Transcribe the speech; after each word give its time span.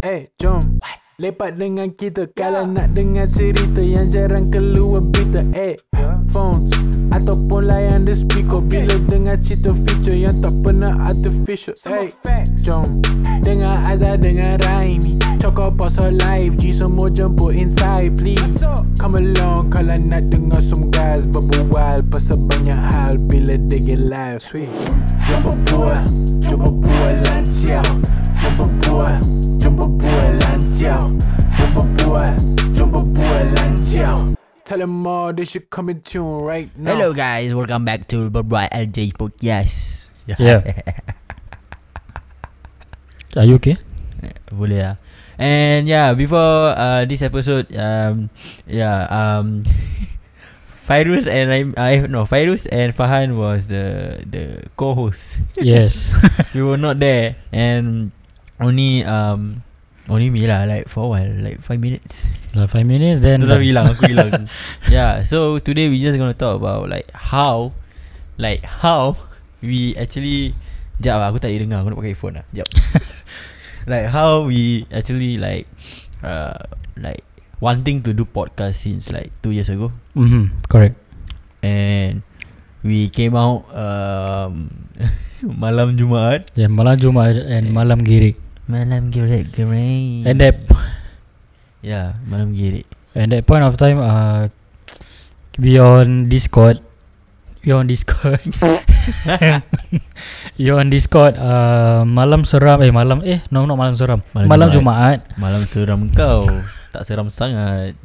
Eh, 0.00 0.32
jom. 0.40 0.80
Lepak 1.20 1.60
dengan 1.60 1.92
kita 1.92 2.32
Kalau 2.32 2.64
nak 2.64 2.96
dengar 2.96 3.28
cerita 3.28 3.84
Yang 3.84 4.16
jarang 4.16 4.48
keluar 4.48 5.04
berita. 5.04 5.44
Eh, 5.52 5.76
phones 6.32 6.72
Ataupun 7.12 7.68
layan 7.68 8.08
the 8.08 8.16
speaker 8.16 8.64
Bila 8.64 8.96
dengar 9.04 9.36
cerita 9.44 9.76
feature 9.76 10.16
Yang 10.16 10.48
tak 10.48 10.54
pernah 10.64 10.96
artificial. 11.04 11.76
Eh, 11.92 12.16
jom. 12.64 13.04
Dengar 13.44 13.84
Azhar 13.84 14.16
dengan 14.16 14.56
Raimi. 14.64 15.20
Cokok 15.36 15.76
pasal 15.76 16.16
live 16.16 16.56
G 16.56 16.72
semua 16.72 17.12
jemput 17.12 17.52
inside 17.52 18.16
please. 18.16 18.64
Come 18.96 19.20
along 19.20 19.68
Kalau 19.68 20.00
nak 20.00 20.24
dengar 20.32 20.64
some 20.64 20.88
guys 20.88 21.28
Berbual 21.28 22.00
pasal 22.08 22.40
banyak 22.48 22.72
hal 22.72 23.20
Bila 23.28 23.60
they 23.68 23.84
get 23.84 24.00
live. 24.00 24.40
Sweet. 24.40 24.72
Jom 25.28 25.44
berbual 25.44 26.00
Jom 26.40 26.56
berbual 26.64 27.14
lancar 27.28 27.84
Jom 28.40 28.52
berbual 28.56 29.40
Jom 29.70 29.78
berbual 29.78 30.30
lancar 30.42 31.06
Jom 31.54 31.70
berbual 31.78 32.34
Jom 32.74 32.88
berbual 32.90 33.44
lancar 33.54 34.34
Tell 34.66 34.82
them 34.82 35.06
all 35.06 35.30
they 35.30 35.46
should 35.46 35.70
come 35.70 35.94
in 35.94 36.02
tune 36.02 36.42
right 36.42 36.66
now 36.74 36.90
Hello 36.90 37.14
guys, 37.14 37.54
welcome 37.54 37.86
back 37.86 38.10
to 38.10 38.26
Berbual 38.34 38.66
LJ 38.66 39.14
Podcast. 39.14 40.10
Yeah. 40.26 40.66
Are 43.38 43.46
you 43.46 43.62
okay? 43.62 43.78
Boleh 44.50 44.82
lah. 44.82 44.96
And 45.38 45.86
yeah, 45.86 46.18
before 46.18 46.74
uh, 46.74 47.06
this 47.06 47.22
episode, 47.22 47.70
um, 47.70 48.26
yeah, 48.66 49.06
um, 49.06 49.62
Fairuz 50.90 51.30
and 51.30 51.54
I, 51.54 51.70
I 51.78 52.10
no, 52.10 52.26
Fairuz 52.26 52.66
and 52.74 52.90
Fahan 52.90 53.38
was 53.38 53.70
the 53.70 54.18
the 54.26 54.66
co-host. 54.74 55.46
yes. 55.54 56.10
we 56.58 56.66
were 56.66 56.74
not 56.74 56.98
there, 56.98 57.38
and 57.54 58.10
only 58.60 59.04
um, 59.04 59.64
only 60.08 60.28
me 60.30 60.46
lah, 60.46 60.64
like 60.68 60.88
for 60.88 61.04
a 61.04 61.08
while, 61.08 61.34
like 61.40 61.60
five 61.60 61.80
minutes. 61.80 62.28
Like 62.50 62.66
five 62.66 62.86
minutes 62.86 63.22
then 63.22 63.46
dah 63.46 63.62
hilang 63.62 63.94
Aku 63.94 64.10
hilang 64.10 64.50
Yeah 64.90 65.22
So 65.22 65.62
today 65.62 65.86
we 65.86 66.02
just 66.02 66.18
gonna 66.18 66.34
talk 66.34 66.58
about 66.58 66.90
Like 66.90 67.06
how 67.14 67.70
Like 68.42 68.66
how 68.66 69.14
We 69.62 69.94
actually 69.94 70.58
Sekejap 70.98 71.14
lah 71.14 71.26
Aku 71.30 71.38
tak 71.38 71.54
boleh 71.54 71.62
dengar 71.62 71.86
Aku 71.86 71.94
nak 71.94 71.98
pakai 72.02 72.18
phone 72.18 72.42
lah 72.42 72.44
Sekejap 72.50 72.68
Like 73.92 74.06
how 74.10 74.50
we 74.50 74.82
Actually 74.90 75.38
like 75.38 75.70
uh, 76.26 76.58
Like 76.98 77.22
Wanting 77.62 78.02
to 78.02 78.10
do 78.10 78.26
podcast 78.26 78.82
Since 78.82 79.14
like 79.14 79.30
Two 79.46 79.54
years 79.54 79.70
ago 79.70 79.94
mm-hmm, 80.18 80.50
Correct. 80.66 80.98
And 81.62 82.26
We 82.82 83.14
came 83.14 83.38
out 83.38 83.62
um, 83.70 84.90
Malam 85.62 85.94
Jumaat 85.94 86.50
Yeah, 86.58 86.66
malam 86.66 86.98
Jumaat 86.98 87.38
and 87.46 87.70
malam 87.70 88.02
girik. 88.02 88.49
Malam 88.70 89.10
gerik 89.10 89.50
gerik 89.50 90.22
And 90.30 90.38
that 90.38 90.56
Yeah 91.82 92.14
Malam 92.30 92.54
gerik 92.54 92.86
and 93.18 93.34
that 93.34 93.42
point 93.42 93.66
of 93.66 93.74
time 93.74 93.98
uh 93.98 94.46
we 95.58 95.76
on 95.76 96.30
Discord. 96.30 96.78
We 97.66 97.74
on 97.76 97.84
Discord. 97.90 98.40
you 100.56 100.78
on 100.78 100.88
Discord 100.88 101.36
uh, 101.36 102.06
malam 102.06 102.48
seram 102.48 102.80
eh 102.80 102.88
malam 102.94 103.20
eh 103.26 103.42
no 103.52 103.66
not 103.66 103.76
malam 103.76 103.98
seram. 103.98 104.22
Malam 104.32 104.48
Malam, 104.48 104.68
Jumaat. 104.72 105.20
Jumaat. 105.26 105.36
Malam 105.36 105.62
seram 105.66 106.00
kau 106.14 106.46
Tak 106.94 107.02
seram 107.04 107.28
sangat 107.28 107.98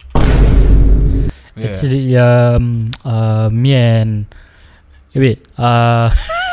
Yeah. 1.55 1.71
Actually 1.71 2.03
um 2.19 2.91
uh 3.07 3.47
me 3.47 3.71
and 3.71 4.27
eh, 5.15 5.19
wait 5.23 5.39
uh 5.55 6.11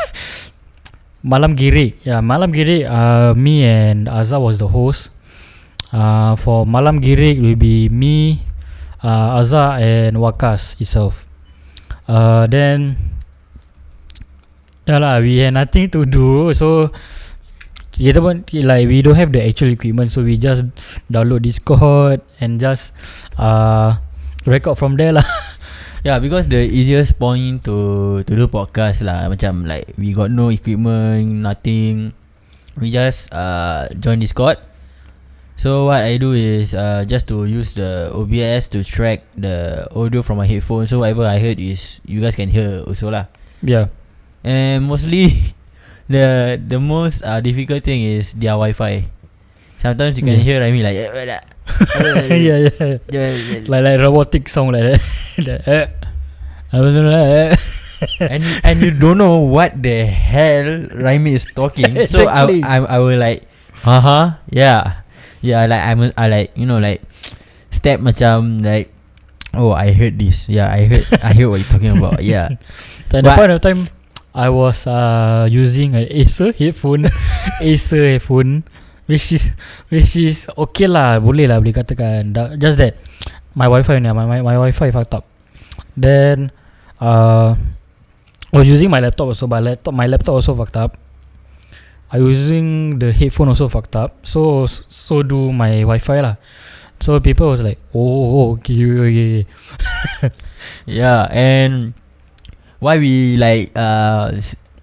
Malam 1.23 1.55
Girik 1.55 2.03
Yeah 2.03 2.19
Malam 2.19 2.51
Girik 2.51 2.83
uh, 2.87 3.31
Me 3.39 3.63
and 3.63 4.11
Azhar 4.11 4.43
was 4.43 4.59
the 4.59 4.67
host. 4.67 5.15
Uh, 5.95 6.35
For 6.35 6.67
Malam 6.67 6.99
Girik 6.99 7.39
will 7.39 7.55
be 7.55 7.87
me 7.89 8.43
uh, 9.07 9.39
Azhar 9.39 9.79
and 9.79 10.19
Wakas 10.19 10.75
itself. 10.83 11.27
Uh, 12.11 12.51
Then 12.51 12.99
Yeah 14.83 14.99
lah 14.99 15.23
We 15.23 15.39
had 15.39 15.55
nothing 15.55 15.95
to 15.95 16.03
do. 16.03 16.51
So 16.59 16.91
kita 17.93 18.19
pun 18.19 18.43
like 18.51 18.91
we 18.91 19.05
don't 19.05 19.15
have 19.15 19.31
the 19.31 19.47
actual 19.47 19.71
equipment. 19.71 20.11
So 20.11 20.27
we 20.27 20.35
just 20.41 20.67
download 21.07 21.47
Discord 21.47 22.19
and 22.43 22.59
just 22.59 22.91
uh 23.39 24.03
record 24.43 24.75
from 24.75 24.99
there 24.99 25.15
lah 25.15 25.23
Yeah 26.03 26.19
because 26.19 26.51
the 26.51 26.59
easiest 26.67 27.19
point 27.19 27.63
to 27.65 28.23
To 28.27 28.33
do 28.35 28.47
podcast 28.51 29.07
lah. 29.07 29.31
Macam 29.31 29.67
like 29.71 29.95
We 29.95 30.11
got 30.11 30.35
no 30.35 30.51
equipment 30.51 31.47
Nothing. 31.47 32.11
We 32.75 32.91
just 32.91 33.31
uh, 33.31 33.87
Join 33.95 34.19
Discord. 34.19 34.59
So 35.55 35.87
what 35.87 36.03
I 36.03 36.19
do 36.19 36.35
is 36.35 36.75
uh, 36.75 37.07
Just 37.07 37.31
to 37.31 37.47
use 37.47 37.79
the 37.79 38.11
OBS 38.11 38.67
To 38.75 38.83
track 38.83 39.23
the 39.39 39.87
audio 39.95 40.27
from 40.27 40.43
my 40.43 40.47
headphone. 40.51 40.91
So 40.91 40.99
whatever 41.07 41.23
I 41.23 41.39
heard 41.39 41.63
is 41.63 42.03
You 42.03 42.19
guys 42.19 42.35
can 42.35 42.51
hear 42.51 42.83
also 42.83 43.11
lah. 43.15 43.31
Yeah. 43.63 43.95
And 44.43 44.91
mostly 44.91 45.55
The 46.11 46.59
the 46.59 46.83
most 46.83 47.23
uh, 47.23 47.39
difficult 47.39 47.87
thing 47.87 48.03
is 48.03 48.35
Their 48.35 48.59
wifi. 48.59 49.07
Sometimes 49.79 50.19
you 50.19 50.27
can 50.27 50.43
Yeah. 50.43 50.47
hear 50.47 50.59
I 50.67 50.75
mean 50.75 50.83
like 50.83 50.99
yeah, 52.31 52.69
yeah, 52.71 52.99
yeah. 53.11 53.61
Like 53.67 53.83
like 53.85 53.99
robotic 54.01 54.49
song 54.49 54.73
like 54.73 54.97
that. 54.97 55.03
Like, 55.39 55.67
eh. 55.69 55.87
I 56.73 56.79
was 56.81 56.95
like, 56.97 57.13
eh. 57.13 57.53
and 58.21 58.43
and 58.65 58.77
you 58.83 58.93
don't 58.97 59.19
know 59.19 59.39
what 59.39 59.79
the 59.83 60.07
hell 60.07 60.89
Raimi 60.97 61.33
is 61.37 61.47
talking. 61.53 61.93
So 62.07 62.27
I 62.27 62.49
Exactly. 62.49 62.61
I 62.65 62.77
I 62.83 62.99
will 62.99 63.19
like, 63.19 63.47
uh 63.85 64.01
huh, 64.01 64.25
yeah, 64.51 65.03
yeah. 65.41 65.67
Like 65.67 65.83
I'm 65.83 65.99
I 66.17 66.27
like 66.29 66.51
you 66.57 66.67
know 66.67 66.79
like 66.79 67.03
step 67.71 68.01
macam 68.01 68.61
like, 68.65 68.91
oh 69.55 69.73
I 69.73 69.93
heard 69.93 70.19
this. 70.19 70.49
Yeah, 70.49 70.71
I 70.71 70.87
heard 70.89 71.05
I 71.23 71.31
heard 71.37 71.49
what 71.53 71.61
you're 71.61 71.73
talking 71.73 71.95
about. 71.97 72.25
Yeah, 72.25 72.57
At 73.13 73.23
the 73.25 73.35
point 73.37 73.53
of 73.53 73.61
time, 73.61 73.89
I 74.35 74.49
was 74.49 74.87
uh 74.89 75.47
using 75.51 75.95
an 75.95 76.09
Acer 76.09 76.53
headphone, 76.57 77.07
Acer 77.61 78.17
headphone, 78.17 78.65
which 79.13 79.37
is 79.37 79.53
which 79.93 80.17
is 80.17 80.49
okay 80.57 80.89
lah, 80.89 81.21
boleh 81.21 81.45
lah 81.45 81.61
boleh 81.61 81.77
katakan. 81.77 82.33
Da- 82.33 82.57
Just 82.57 82.81
that 82.81 82.97
my 83.53 83.69
wifi 83.69 84.01
ni, 84.01 84.09
my 84.09 84.25
my, 84.25 84.41
my 84.41 84.57
wifi 84.57 84.89
fucked 84.89 85.13
up. 85.13 85.29
Then 85.93 86.49
uh, 86.97 87.53
I 88.49 88.55
was 88.57 88.69
using 88.69 88.89
my 88.89 89.01
laptop 89.05 89.29
also, 89.37 89.45
but 89.45 89.61
laptop 89.61 89.93
my 89.93 90.09
laptop 90.09 90.41
also 90.41 90.57
fucked 90.57 90.77
up. 90.81 90.97
I 92.13 92.21
using 92.21 92.99
the 93.01 93.13
headphone 93.13 93.49
also 93.49 93.69
fucked 93.69 93.97
up. 93.97 94.25
So 94.25 94.65
so 94.69 95.23
do 95.25 95.53
my 95.53 95.85
wifi 95.89 96.21
lah. 96.21 96.37
So 97.01 97.19
people 97.19 97.49
was 97.51 97.61
like, 97.61 97.81
oh, 97.97 98.53
okay, 98.61 98.79
okay, 98.79 99.01
okay. 99.11 100.31
yeah. 100.87 101.27
And 101.33 101.95
why 102.79 102.99
we 102.99 103.37
like 103.41 103.73
uh 103.75 104.31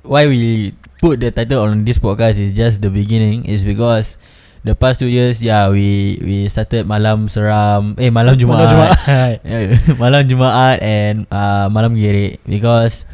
why 0.04 0.26
we 0.28 0.74
put 1.00 1.20
the 1.20 1.32
title 1.32 1.64
on 1.64 1.84
this 1.88 1.98
podcast 2.00 2.38
is 2.40 2.54
just 2.54 2.82
the 2.84 2.90
beginning. 2.92 3.46
Is 3.48 3.64
because 3.66 4.20
the 4.68 4.76
past 4.76 5.00
two 5.00 5.08
years 5.08 5.40
yeah 5.44 5.72
we 5.72 6.20
we 6.22 6.48
started 6.52 6.86
malam 6.88 7.28
seram. 7.32 7.96
Eh 8.00 8.12
malam 8.12 8.36
Jumaat. 8.36 8.68
Malam 8.68 8.70
Jumaat. 8.72 9.36
Malam 10.04 10.22
Jumaat 10.28 10.78
and 10.84 11.16
uh, 11.32 11.68
malam 11.72 11.96
Gerik. 11.96 12.40
Because 12.44 13.08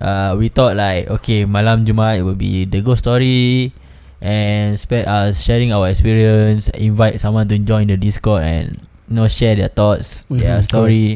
uh, 0.00 0.34
we 0.38 0.48
thought 0.48 0.76
like 0.76 1.08
okay 1.20 1.44
malam 1.44 1.84
Jumaat 1.84 2.24
will 2.24 2.36
be 2.38 2.64
the 2.64 2.80
ghost 2.80 3.04
story 3.04 3.72
and 4.20 4.80
spe- 4.80 5.04
uh, 5.06 5.28
sharing 5.32 5.72
our 5.72 5.88
experience 5.92 6.68
invite 6.72 7.20
someone 7.20 7.48
to 7.48 7.56
join 7.60 7.86
the 7.88 7.96
Discord 8.00 8.42
and 8.44 8.80
you 9.08 9.14
know 9.20 9.28
share 9.28 9.54
their 9.54 9.68
thoughts 9.70 10.24
their 10.32 10.60
Mhm, 10.60 10.64
story. 10.64 11.06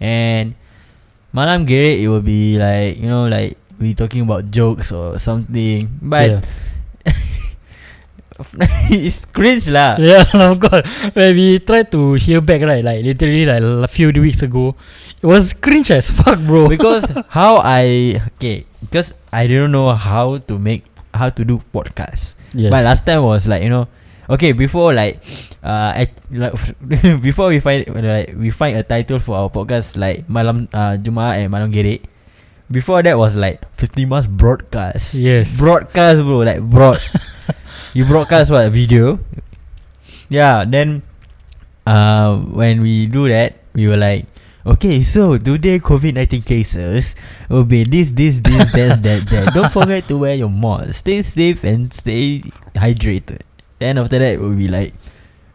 And 0.00 0.54
malam 1.34 1.64
Gerik 1.66 1.98
it 2.04 2.08
will 2.12 2.22
be 2.24 2.60
like 2.60 3.00
you 3.00 3.08
know 3.08 3.26
like 3.26 3.56
we 3.78 3.94
talking 3.94 4.22
about 4.22 4.50
jokes 4.50 4.92
or 4.92 5.18
something 5.18 5.88
but 6.02 6.28
Yeah. 6.30 6.40
it's 8.90 9.24
cringe 9.30 9.70
lah 9.70 9.94
Yeah, 10.00 10.26
of 10.50 10.58
course. 10.58 10.82
When 11.14 11.38
we 11.38 11.62
tried 11.62 11.90
to 11.94 12.18
hear 12.18 12.42
back, 12.42 12.62
right, 12.66 12.82
like 12.82 13.06
literally 13.06 13.46
like 13.46 13.62
a 13.62 13.86
few 13.86 14.10
weeks 14.10 14.42
ago, 14.42 14.74
it 15.22 15.26
was 15.26 15.54
cringe 15.54 15.90
as 15.94 16.10
fuck, 16.10 16.42
bro. 16.42 16.66
because 16.74 17.06
how 17.30 17.62
I 17.62 18.18
okay 18.38 18.66
because 18.82 19.14
I 19.30 19.46
didn't 19.46 19.70
know 19.70 19.94
how 19.94 20.38
to 20.50 20.54
make 20.58 20.82
how 21.14 21.30
to 21.30 21.42
do 21.46 21.62
podcast. 21.70 22.34
yes. 22.54 22.70
But 22.74 22.82
last 22.82 23.06
time 23.06 23.22
was 23.22 23.46
like 23.46 23.62
you 23.62 23.70
know 23.70 23.86
okay 24.26 24.50
before 24.50 24.90
like 24.96 25.22
uh 25.62 25.94
act, 25.94 26.18
like 26.34 26.54
before 27.22 27.54
we 27.54 27.62
find 27.62 27.86
like 27.86 28.34
we 28.34 28.50
find 28.50 28.74
a 28.74 28.82
title 28.82 29.22
for 29.22 29.38
our 29.38 29.50
podcast 29.50 29.94
like 29.94 30.26
malam 30.26 30.66
uh, 30.74 30.98
Jumaat 30.98 31.38
and 31.38 31.54
malam 31.54 31.70
gerik. 31.70 32.02
Before 32.74 33.06
that 33.06 33.14
was 33.14 33.38
like 33.38 33.62
50 33.78 34.02
mas 34.10 34.26
broadcast. 34.26 35.14
yes, 35.14 35.54
Broadcast 35.62 36.26
bro 36.26 36.42
like 36.42 36.58
broad. 36.58 36.98
you 37.94 38.02
broadcast 38.04 38.50
what 38.50 38.66
video? 38.74 39.22
Yeah, 40.26 40.66
then 40.66 41.06
uh 41.86 42.34
when 42.34 42.82
we 42.82 43.06
do 43.06 43.30
that 43.30 43.62
we 43.78 43.86
were 43.86 43.96
like 43.96 44.26
Okay, 44.66 45.02
so 45.02 45.36
today 45.36 45.78
COVID-19 45.78 46.40
cases 46.42 47.14
will 47.52 47.68
be 47.68 47.84
this, 47.84 48.10
this, 48.16 48.40
this, 48.40 48.72
that, 48.72 49.02
that, 49.06 49.28
that. 49.28 49.52
Don't 49.52 49.70
forget 49.70 50.08
to 50.08 50.16
wear 50.16 50.34
your 50.34 50.48
mask. 50.48 51.04
Stay 51.04 51.20
safe 51.20 51.62
and 51.68 51.92
stay 51.92 52.40
hydrated. 52.74 53.44
Then 53.78 53.98
after 53.98 54.18
that 54.18 54.32
it 54.32 54.40
will 54.40 54.56
be 54.56 54.66
like 54.66 54.94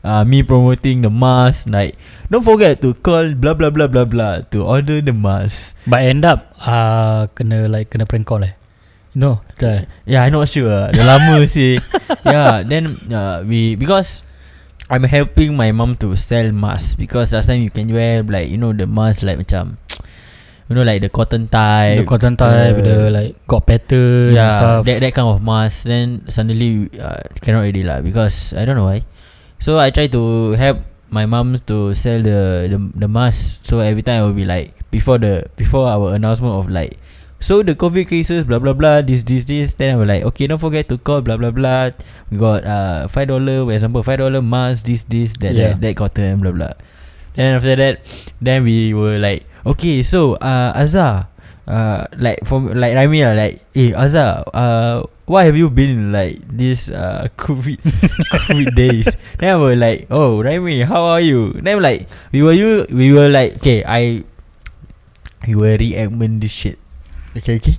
uh, 0.04 0.24
me 0.24 0.44
promoting 0.44 1.02
the 1.02 1.10
mask. 1.12 1.68
Like 1.70 1.98
don't 2.30 2.44
forget 2.44 2.82
to 2.84 2.94
call 3.00 3.34
blah 3.34 3.54
blah 3.54 3.70
blah 3.70 3.88
blah 3.88 4.06
blah 4.06 4.42
to 4.52 4.64
order 4.64 5.02
the 5.02 5.14
mask. 5.14 5.78
But 5.88 6.04
end 6.08 6.24
up 6.26 6.54
uh, 6.62 7.28
Kena 7.36 7.70
like 7.70 7.90
Kena 7.90 8.08
prank 8.08 8.28
call 8.28 8.44
eh 8.44 8.54
No 9.18 9.42
the, 9.58 9.88
Yeah, 10.06 10.24
I 10.24 10.30
not 10.30 10.48
sure. 10.48 10.70
ah. 10.70 10.94
Dah 10.94 11.04
lama 11.04 11.42
sih. 11.50 11.82
Yeah, 12.24 12.62
then 12.62 12.94
uh, 13.10 13.42
we 13.42 13.74
because 13.74 14.24
I'm 14.90 15.06
helping 15.06 15.58
my 15.58 15.74
mom 15.74 15.98
to 16.02 16.14
sell 16.18 16.50
mask 16.54 16.98
because 16.98 17.34
last 17.34 17.50
time 17.50 17.62
you 17.62 17.74
can 17.74 17.90
wear 17.90 18.22
like 18.22 18.50
you 18.50 18.58
know 18.58 18.74
the 18.74 18.86
mask 18.86 19.26
like 19.26 19.38
macam 19.42 19.78
you 20.70 20.74
know 20.78 20.86
like 20.86 21.02
the 21.02 21.10
cotton 21.10 21.50
type. 21.50 21.98
The 21.98 22.06
cotton 22.06 22.38
type 22.38 22.78
uh, 22.78 22.86
The 22.86 22.98
like 23.10 23.32
Got 23.50 23.66
pattern 23.66 24.34
and 24.34 24.38
yeah, 24.38 24.58
stuff 24.62 24.82
that 24.86 24.98
that 25.02 25.14
kind 25.18 25.30
of 25.30 25.42
mask. 25.42 25.90
Then 25.90 26.30
suddenly 26.30 26.90
uh, 27.02 27.26
cannot 27.42 27.66
already 27.66 27.82
lah 27.82 28.06
because 28.06 28.54
I 28.54 28.66
don't 28.66 28.78
know 28.78 28.90
why. 28.94 29.02
So 29.60 29.78
I 29.78 29.92
try 29.92 30.08
to 30.08 30.56
help 30.56 30.80
my 31.12 31.26
mom 31.28 31.60
to 31.68 31.94
sell 31.94 32.22
the 32.24 32.68
the 32.72 32.80
the 32.96 33.08
mask. 33.12 33.68
So 33.68 33.80
every 33.84 34.02
time 34.02 34.24
I 34.24 34.26
will 34.26 34.36
be 34.38 34.48
like 34.48 34.72
before 34.90 35.20
the 35.20 35.46
before 35.60 35.86
our 35.92 36.16
announcement 36.16 36.56
of 36.56 36.70
like 36.72 36.98
so 37.40 37.64
the 37.64 37.72
COVID 37.76 38.08
cases 38.12 38.44
blah 38.44 38.60
blah 38.60 38.74
blah 38.76 39.00
this 39.06 39.24
this 39.24 39.46
this 39.48 39.76
then 39.80 39.94
I 39.94 39.98
will 40.00 40.08
like 40.10 40.24
okay 40.34 40.48
don't 40.48 40.60
forget 40.60 40.88
to 40.92 40.98
call 41.00 41.22
blah 41.22 41.38
blah 41.40 41.52
blah 41.56 41.92
we 42.32 42.36
got 42.36 42.66
uh 42.68 43.08
five 43.08 43.28
dollar 43.32 43.64
for 43.64 43.72
example 43.72 44.04
five 44.04 44.20
dollar 44.20 44.42
mask 44.44 44.86
this 44.90 45.04
this 45.08 45.36
that 45.40 45.56
Yeah. 45.56 45.76
that 45.78 45.82
that 45.82 45.94
cotton 45.96 46.44
blah 46.44 46.52
blah 46.52 46.74
then 47.40 47.56
after 47.56 47.76
that 47.80 48.04
then 48.44 48.68
we 48.68 48.92
were 48.92 49.16
like 49.24 49.48
okay 49.64 50.04
so 50.04 50.36
uh 50.44 50.76
Azhar 50.76 51.32
uh 51.70 52.12
like 52.20 52.44
from 52.44 52.76
like 52.76 52.92
Raimi 52.98 53.24
lah 53.24 53.32
like 53.38 53.64
eh 53.72 53.96
Azhar 53.96 54.44
uh 54.52 55.08
why 55.30 55.46
have 55.46 55.54
you 55.54 55.70
been 55.70 56.10
like 56.10 56.42
this 56.50 56.90
uh 56.90 57.30
COVID 57.38 57.78
COVID 58.50 58.74
days? 58.74 59.14
Then 59.38 59.54
I 59.54 59.58
was 59.62 59.78
like 59.78 60.10
oh 60.10 60.42
Raimi 60.42 60.82
how 60.82 61.06
are 61.06 61.22
you? 61.22 61.54
Then 61.54 61.78
I'm 61.78 61.86
like 61.86 62.10
we 62.34 62.42
were 62.42 62.58
you 62.58 62.90
we 62.90 63.14
were 63.14 63.30
like 63.30 63.62
okay 63.62 63.86
I 63.86 64.26
we 65.46 65.54
were 65.54 65.78
reactment 65.78 66.42
this 66.42 66.52
shit. 66.52 66.82
Okay 67.38 67.62
okay. 67.62 67.78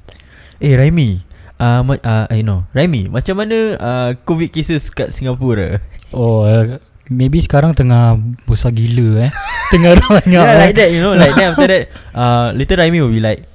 Eh 0.62 0.76
Raimi 0.78 1.24
uh, 1.58 1.80
ma- 1.82 2.04
uh 2.04 2.28
I 2.28 2.44
know 2.44 2.68
Raimi 2.76 3.08
macam 3.08 3.40
mana 3.40 3.74
uh, 3.80 4.10
COVID 4.28 4.52
cases 4.52 4.92
kat 4.92 5.10
Singapura? 5.10 5.80
Oh 6.12 6.44
uh, 6.44 6.76
Maybe 7.12 7.42
sekarang 7.42 7.74
tengah 7.74 8.14
Besar 8.46 8.72
gila 8.72 9.26
eh. 9.26 9.30
Tengah 9.74 9.98
banyak 10.06 10.32
yeah 10.32 10.54
eh. 10.54 10.60
like 10.68 10.74
that 10.78 10.88
you 10.92 11.00
know 11.02 11.16
like 11.18 11.34
then 11.34 11.50
after 11.50 11.66
that 11.66 11.84
uh, 12.14 12.52
later 12.54 12.76
Raimi 12.78 13.00
will 13.00 13.10
be 13.10 13.18
like 13.18 13.48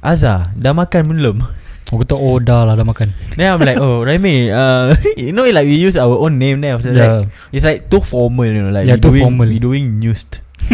Azhar 0.00 0.54
dah 0.56 0.72
makan 0.72 1.10
belum 1.10 1.42
Aku 1.88 2.00
kata 2.00 2.16
oh 2.16 2.40
dah 2.40 2.64
lah 2.64 2.74
dah 2.74 2.86
makan. 2.86 3.12
Then 3.36 3.52
I'm 3.52 3.60
like 3.60 3.76
oh 3.76 4.00
Raimi 4.02 4.48
uh, 4.48 4.96
You 5.20 5.36
know 5.36 5.44
like 5.44 5.68
we 5.68 5.76
use 5.76 6.00
our 6.00 6.16
own 6.16 6.40
name 6.40 6.64
then 6.64 6.74
after 6.80 6.90
that 6.96 7.28
Yeah. 7.28 7.52
It's 7.52 7.64
like 7.68 7.92
too 7.92 8.00
formal 8.00 8.48
you 8.48 8.64
know 8.64 8.72
like 8.72 8.88
Yeah, 8.88 8.96
we 8.96 9.04
too 9.04 9.12
doing, 9.12 9.22
formal. 9.28 9.46
We 9.52 9.58
doing 9.60 10.00
news. 10.00 10.24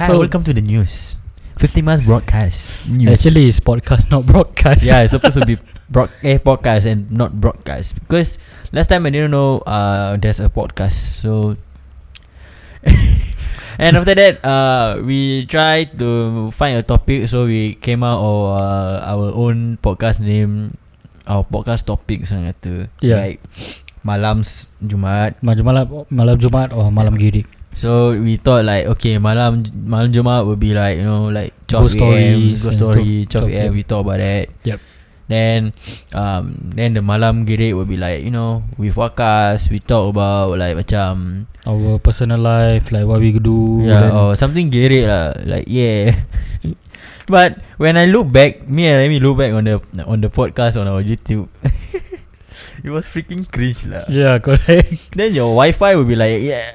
Hi 0.00 0.06
So- 0.08 0.18
welcome 0.18 0.42
to 0.48 0.52
the 0.56 0.64
news. 0.64 1.14
50 1.58 1.82
miles 1.82 2.00
broadcast 2.06 2.86
news. 2.86 3.10
Actually 3.18 3.50
it's 3.50 3.58
podcast 3.60 4.08
Not 4.08 4.24
broadcast. 4.24 4.86
Yeah 4.86 5.02
it's 5.04 5.10
supposed 5.12 5.36
to 5.36 5.44
be 5.44 5.58
broad, 5.92 6.08
eh, 6.22 6.38
podcast 6.38 6.86
and 6.86 7.10
not 7.10 7.34
broadcast. 7.36 7.98
Because 7.98 8.38
last 8.72 8.88
time 8.88 9.04
I 9.04 9.10
didn't 9.10 9.34
know 9.34 9.58
uh, 9.66 10.16
There's 10.16 10.38
a 10.40 10.48
podcast. 10.48 11.20
So 11.20 11.58
And 13.78 13.94
after 13.94 14.10
that 14.12 14.42
uh, 14.42 14.98
We 15.00 15.46
tried 15.46 15.94
to 16.02 16.50
find 16.50 16.76
a 16.76 16.82
topic 16.82 17.30
So 17.30 17.46
we 17.46 17.78
came 17.78 18.02
out 18.02 18.18
of 18.18 18.38
uh, 18.52 18.96
Our 19.06 19.30
own 19.30 19.78
podcast 19.78 20.18
name 20.18 20.74
Our 21.30 21.46
podcast 21.46 21.86
topic 21.86 22.26
Saya 22.26 22.50
kata 22.52 22.90
Yeah. 22.98 23.22
Like 23.22 23.38
Malam 24.02 24.42
Jumaat 24.82 25.38
Malam 25.46 25.62
malam 25.62 25.86
malam 26.10 26.36
Jumaat 26.38 26.74
or 26.74 26.90
malam 26.90 27.14
girik. 27.14 27.46
So 27.78 28.10
we 28.18 28.34
thought 28.34 28.66
like 28.66 28.90
Okay 28.98 29.22
malam 29.22 29.62
Malam 29.70 30.10
Jumaat 30.10 30.42
will 30.42 30.58
be 30.58 30.74
like 30.74 30.98
You 30.98 31.06
know 31.06 31.30
like 31.30 31.54
12 31.70 31.78
Ghost 31.78 31.94
stories 31.94 32.56
Ghost 32.66 32.78
story 32.82 33.26
12 33.26 33.30
stuff. 33.30 33.46
AM. 33.46 33.70
We 33.74 33.82
talk 33.86 34.02
about 34.02 34.18
that 34.18 34.50
Yep. 34.66 34.78
Then 35.28 35.76
um, 36.16 36.56
Then 36.72 36.96
the 36.96 37.04
malam 37.04 37.44
girik 37.44 37.76
will 37.76 37.84
be 37.84 38.00
like 38.00 38.24
You 38.24 38.32
know 38.32 38.64
With 38.80 38.96
Wakas 38.96 39.68
We 39.68 39.76
talk 39.78 40.08
about 40.08 40.56
like 40.56 40.72
Macam 40.72 41.44
Our 41.68 42.00
personal 42.00 42.40
life 42.40 42.88
like 42.88 43.04
what 43.04 43.20
we 43.20 43.36
do. 43.36 43.84
Yeah 43.84 44.08
or 44.08 44.32
something 44.40 44.72
gerik 44.72 45.04
lah 45.04 45.36
Like 45.44 45.68
yeah 45.68 46.16
But 47.28 47.60
When 47.76 48.00
I 48.00 48.08
look 48.08 48.32
back 48.32 48.64
Me 48.64 48.88
and 48.88 49.04
Remy 49.04 49.20
look 49.20 49.36
back 49.36 49.52
on 49.52 49.68
the 49.68 49.76
On 50.08 50.16
the 50.16 50.32
podcast 50.32 50.80
On 50.80 50.88
our 50.88 51.04
YouTube 51.04 51.52
It 52.82 52.88
was 52.88 53.04
freaking 53.04 53.44
cringe 53.44 53.84
lah 53.84 54.08
Yeah 54.08 54.40
correct. 54.40 54.96
Then 55.18 55.36
your 55.36 55.52
Wi-Fi 55.52 55.92
will 55.92 56.08
be 56.08 56.16
like 56.16 56.40
Yeah 56.40 56.72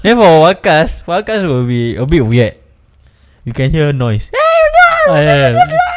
Then 0.00 0.16
for 0.16 0.48
Wakas 0.48 1.04
Wakas 1.04 1.44
will 1.44 1.68
be 1.68 2.00
A 2.00 2.08
bit 2.08 2.24
weird 2.24 2.56
You 3.44 3.52
can 3.52 3.68
hear 3.68 3.92
noise 3.92 4.32
Ah, 5.06 5.22
yeah, 5.22 5.54
yeah. 5.54 5.94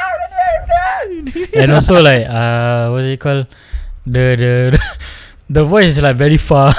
And 1.56 1.72
also 1.72 2.02
like 2.02 2.26
uh 2.28 2.90
what 2.92 3.04
is 3.04 3.14
it 3.14 3.20
called? 3.20 3.48
The 4.06 4.36
the 4.38 4.54
the 5.50 5.64
voice 5.64 5.98
is 5.98 6.02
like 6.02 6.16
very 6.16 6.38
far. 6.38 6.74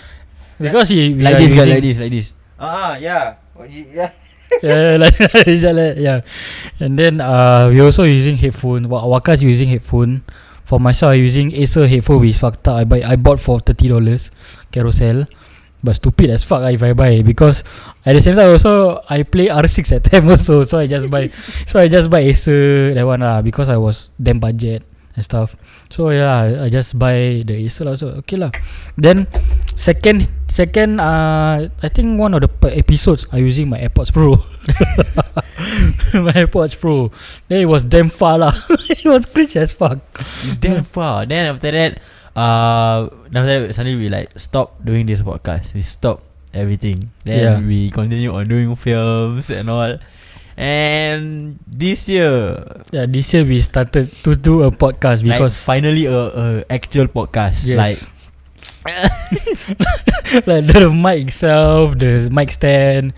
because 0.60 0.88
he 0.88 1.14
Like 1.14 1.38
this 1.38 1.52
guy 1.52 1.64
Like 1.64 1.82
this 1.82 1.98
Like 1.98 2.12
this 2.12 2.34
Ah 2.58 2.96
yeah 2.96 3.36
Yeah 3.92 4.10
yeah, 4.62 4.96
like 4.96 5.14
it's 5.44 5.62
like, 5.64 5.96
yeah. 6.00 6.20
And 6.80 6.98
then 6.98 7.20
uh 7.20 7.68
we 7.70 7.80
also 7.80 8.04
using 8.04 8.36
headphone. 8.36 8.88
Wa- 8.88 9.04
Waka's 9.04 9.42
using 9.42 9.68
headphone. 9.68 10.24
For 10.64 10.80
myself, 10.80 11.12
I 11.12 11.20
using 11.20 11.52
Acer 11.54 11.88
headphone 11.88 12.20
fucked 12.32 12.68
up. 12.68 12.76
I 12.76 12.84
buy 12.84 13.00
I 13.04 13.16
bought 13.16 13.40
for 13.40 13.60
thirty 13.60 13.88
dollars, 13.88 14.30
Carousel. 14.72 15.28
But 15.78 15.94
stupid 15.94 16.30
as 16.30 16.42
fuck 16.42 16.66
if 16.72 16.82
I 16.82 16.92
buy 16.92 17.22
because 17.22 17.62
at 18.02 18.18
the 18.18 18.22
same 18.22 18.34
time 18.34 18.50
also 18.50 19.02
I 19.08 19.22
play 19.22 19.46
R6 19.46 19.92
at 19.96 20.10
time 20.10 20.26
also 20.28 20.64
so 20.64 20.78
I 20.78 20.90
just 20.90 21.06
buy 21.06 21.30
so 21.70 21.78
I 21.78 21.86
just 21.86 22.10
buy 22.10 22.26
Acer 22.26 22.94
that 22.94 23.06
one 23.06 23.20
lah 23.22 23.42
because 23.42 23.68
I 23.70 23.78
was 23.78 24.10
damn 24.18 24.42
budget 24.42 24.82
and 25.18 25.24
stuff. 25.26 25.58
So 25.90 26.10
yeah, 26.10 26.62
I, 26.62 26.70
just 26.70 26.98
buy 26.98 27.42
the 27.46 27.66
Acer 27.66 27.84
lah. 27.84 27.98
So 27.98 28.22
okay 28.22 28.38
lah. 28.38 28.54
Then 28.94 29.26
second 29.74 30.26
second 30.46 30.98
uh 31.02 31.68
I 31.82 31.88
think 31.90 32.18
one 32.18 32.34
of 32.34 32.42
the 32.42 32.50
episodes 32.70 33.26
I 33.34 33.38
using 33.38 33.68
my 33.70 33.78
AirPods 33.82 34.14
Pro. 34.14 34.34
my 36.26 36.34
AirPods 36.34 36.78
Pro. 36.78 37.10
Then 37.50 37.62
it 37.62 37.70
was 37.70 37.82
damn 37.82 38.08
far 38.08 38.38
lah. 38.38 38.54
it 38.90 39.04
was 39.04 39.26
cringe 39.26 39.58
as 39.58 39.74
fuck. 39.74 39.98
It's 40.18 40.56
damn 40.56 40.86
far 40.86 41.26
Then 41.26 41.50
after 41.50 41.70
that 41.74 42.02
uh, 42.38 43.10
Then 43.34 43.36
after 43.42 43.66
that 43.66 43.74
Suddenly 43.74 43.98
we 43.98 44.06
like 44.08 44.30
Stop 44.38 44.78
doing 44.86 45.06
this 45.10 45.18
podcast. 45.20 45.74
We 45.74 45.82
stop 45.82 46.22
Everything. 46.54 47.10
Then 47.26 47.38
Yeah. 47.42 47.56
we 47.60 47.90
continue 47.90 48.30
on 48.30 48.46
doing 48.46 48.70
films 48.78 49.50
And 49.50 49.66
all. 49.68 49.98
And 50.58 51.58
This 51.66 52.06
year 52.08 52.62
Yeah, 52.94 53.06
this 53.10 53.34
year 53.34 53.42
we 53.42 53.58
started 53.60 54.10
to 54.22 54.34
do 54.38 54.62
a 54.62 54.70
podcast 54.70 55.26
Like 55.26 55.38
because 55.42 55.58
finally 55.58 56.06
a, 56.06 56.18
a 56.30 56.46
actual 56.70 57.10
podcast. 57.10 57.66
Yes. 57.66 57.78
Like 57.78 57.98
like 60.48 60.64
the 60.64 60.88
mic 60.88 61.28
itself, 61.28 61.98
the 61.98 62.28
mic 62.32 62.48
stand, 62.52 63.12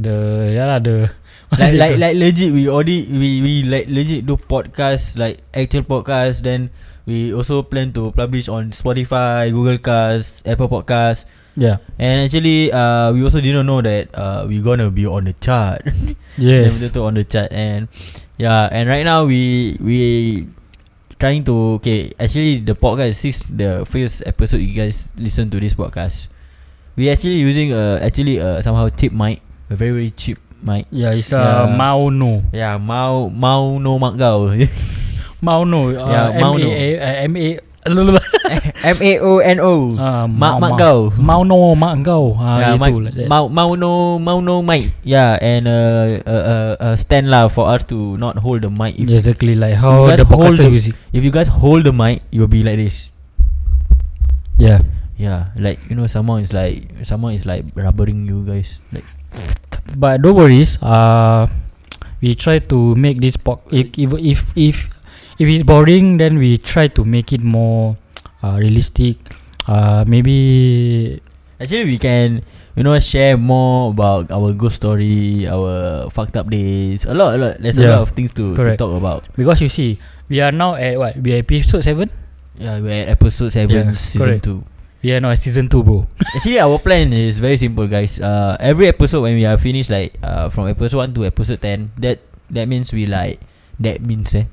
the 0.00 0.48
yeah 0.56 0.64
lah, 0.64 0.80
the 0.80 1.12
like 1.58 1.74
like 1.76 1.94
like 2.00 2.14
legit 2.16 2.54
we 2.54 2.68
already 2.70 3.04
we 3.10 3.42
we 3.44 3.54
like 3.68 3.84
legit 3.90 4.24
do 4.24 4.38
podcast 4.40 5.18
like 5.20 5.42
actual 5.52 5.84
podcast. 5.84 6.40
Then 6.46 6.70
we 7.10 7.34
also 7.34 7.66
plan 7.66 7.90
to 7.90 8.14
publish 8.14 8.46
on 8.46 8.70
Spotify, 8.70 9.50
Google 9.50 9.82
Cast, 9.82 10.46
Apple 10.46 10.70
Podcast 10.70 11.26
yeah 11.58 11.82
and 11.98 12.22
actually 12.30 12.70
uh 12.70 13.10
we 13.10 13.26
also 13.26 13.42
didn't 13.42 13.66
know 13.66 13.82
that 13.82 14.06
uh 14.14 14.46
we 14.46 14.62
gonna 14.62 14.86
be 14.86 15.02
on 15.02 15.26
the 15.26 15.34
chart. 15.42 15.82
yes 16.38 16.78
on 16.94 17.18
the 17.18 17.26
chart 17.26 17.50
and 17.50 17.90
yeah 18.38 18.70
and 18.70 18.86
right 18.88 19.02
now 19.02 19.26
we 19.26 19.74
we 19.82 20.46
trying 21.18 21.42
to 21.42 21.76
okay 21.82 22.14
actually 22.22 22.62
the 22.62 22.72
podcast 22.72 23.18
is 23.26 23.42
the 23.50 23.82
first 23.84 24.22
episode 24.30 24.62
you 24.62 24.70
guys 24.72 25.10
listen 25.18 25.50
to 25.50 25.58
this 25.58 25.74
podcast. 25.74 26.30
We 26.94 27.10
actually 27.10 27.42
using 27.42 27.74
uh 27.74 27.98
actually 27.98 28.38
uh 28.38 28.62
somehow 28.62 28.86
tip 28.88 29.10
mic 29.10 29.42
a 29.68 29.74
very 29.74 29.90
very 29.90 30.10
cheap 30.14 30.38
mic. 30.62 30.86
yeah 30.94 31.10
it's 31.12 31.34
a 31.34 31.42
Yeah. 31.42 31.74
Mauno 31.76 32.46
Yeah, 32.54 32.78
mau 32.78 33.26
mau 33.26 33.76
no 33.82 33.98
mak 33.98 34.14
kau. 34.16 34.54
Mauno 35.40 35.92
uh, 35.96 36.30
M 36.32 36.40
Mauno. 36.40 36.68
A 36.68 36.86
uh, 37.00 37.14
M 37.28 37.32
A 37.36 37.48
M 38.84 38.98
A 39.00 39.12
O 39.24 39.30
N 39.40 39.58
O. 39.64 39.72
Ah, 39.96 40.28
Mak 40.28 40.36
ma- 40.36 40.58
mak 40.60 40.70
ma- 40.70 40.78
kau. 40.78 40.98
Mauno 41.16 41.72
mak 41.72 41.94
kau 42.04 42.36
ah 42.36 42.60
yeah, 42.60 42.76
itu 42.76 42.82
mic, 42.84 42.92
like 43.08 43.16
that. 43.16 43.28
mau 43.32 43.48
mau 43.48 43.72
no 43.72 44.20
mau 44.20 44.38
no 44.44 44.60
mic. 44.60 44.92
Yeah, 45.00 45.40
and 45.40 45.64
uh, 45.64 46.20
uh, 46.28 46.44
uh, 46.44 46.72
uh 46.76 46.94
stand 47.00 47.32
lah 47.32 47.48
for 47.48 47.72
us 47.72 47.80
to 47.88 48.20
not 48.20 48.36
hold 48.44 48.60
the 48.60 48.68
mic. 48.68 49.00
If 49.00 49.08
exactly 49.08 49.56
like 49.56 49.80
you 49.80 49.80
how 49.80 50.12
the 50.12 50.28
podcaster 50.28 50.68
the- 50.68 50.76
use 50.76 50.92
it 50.92 50.96
if 51.16 51.24
you 51.24 51.32
guys 51.32 51.48
hold 51.48 51.88
the 51.88 51.94
mic, 51.96 52.20
you'll 52.28 52.52
be 52.52 52.60
like 52.60 52.76
this. 52.76 53.08
yeah 54.60 54.84
Yeah, 55.20 55.52
like 55.60 55.76
you 55.92 55.96
know, 56.00 56.08
someone 56.08 56.40
is 56.40 56.56
like 56.56 56.88
someone 57.04 57.36
is 57.36 57.44
like 57.44 57.68
rubbering 57.76 58.24
you 58.24 58.40
guys. 58.40 58.80
Like 58.88 59.04
but 59.96 60.24
don't 60.24 60.32
worry 60.32 60.64
uh 60.80 61.44
we 62.24 62.32
try 62.32 62.56
to 62.72 62.96
make 62.96 63.20
this 63.20 63.36
pod 63.36 63.60
if 63.68 63.92
if 64.00 64.16
if 64.16 64.38
if 64.56 64.76
if 65.40 65.48
it's 65.48 65.64
boring 65.64 66.20
then 66.20 66.36
we 66.36 66.60
try 66.60 66.86
to 66.92 67.02
make 67.04 67.32
it 67.32 67.40
more 67.40 67.96
uh, 68.44 68.60
realistic. 68.60 69.16
Uh, 69.66 70.04
maybe 70.06 71.20
Actually, 71.60 71.84
we 71.84 71.98
can 72.00 72.40
you 72.76 72.82
know 72.84 72.96
share 73.00 73.36
more 73.36 73.90
about 73.92 74.30
our 74.32 74.52
ghost 74.56 74.76
story, 74.80 75.44
our 75.48 76.08
fucked 76.08 76.36
up 76.36 76.48
days. 76.48 77.04
A 77.04 77.12
lot, 77.12 77.34
a 77.34 77.38
lot. 77.38 77.54
There's 77.60 77.76
a 77.76 77.84
lot 77.88 78.00
of 78.00 78.10
things 78.16 78.32
to, 78.40 78.56
to 78.56 78.76
talk 78.80 78.96
about. 78.96 79.28
because 79.36 79.60
you 79.60 79.68
see, 79.68 80.00
we 80.32 80.40
are 80.40 80.52
now 80.52 80.74
at 80.76 80.96
what? 80.96 81.16
We 81.20 81.36
are 81.36 81.44
episode 81.44 81.84
seven. 81.84 82.08
Yeah, 82.56 82.80
we're 82.80 83.04
at 83.04 83.08
episode 83.12 83.52
seven, 83.52 83.76
Yeah, 83.76 83.92
season 83.92 84.40
correct. 84.40 84.44
two. 84.44 84.64
yeah, 85.04 85.18
no, 85.20 85.32
season 85.36 85.68
two, 85.68 85.84
bro. 85.84 86.08
Actually, 86.36 86.60
our 86.60 86.78
plan 86.80 87.12
is 87.12 87.36
very 87.38 87.56
simple, 87.60 87.84
guys. 87.88 88.20
Uh, 88.20 88.56
every 88.60 88.88
episode 88.88 89.20
when 89.28 89.36
we 89.36 89.44
are 89.44 89.56
finished, 89.60 89.88
like 89.92 90.16
uh, 90.24 90.48
from 90.48 90.68
episode 90.68 90.96
one 91.04 91.12
to 91.12 91.24
episode 91.28 91.60
ten, 91.60 91.92
that 92.00 92.20
that 92.48 92.68
means 92.72 92.88
we 92.92 93.04
like 93.04 93.36
that 93.80 94.00
means 94.00 94.32
eh. 94.34 94.48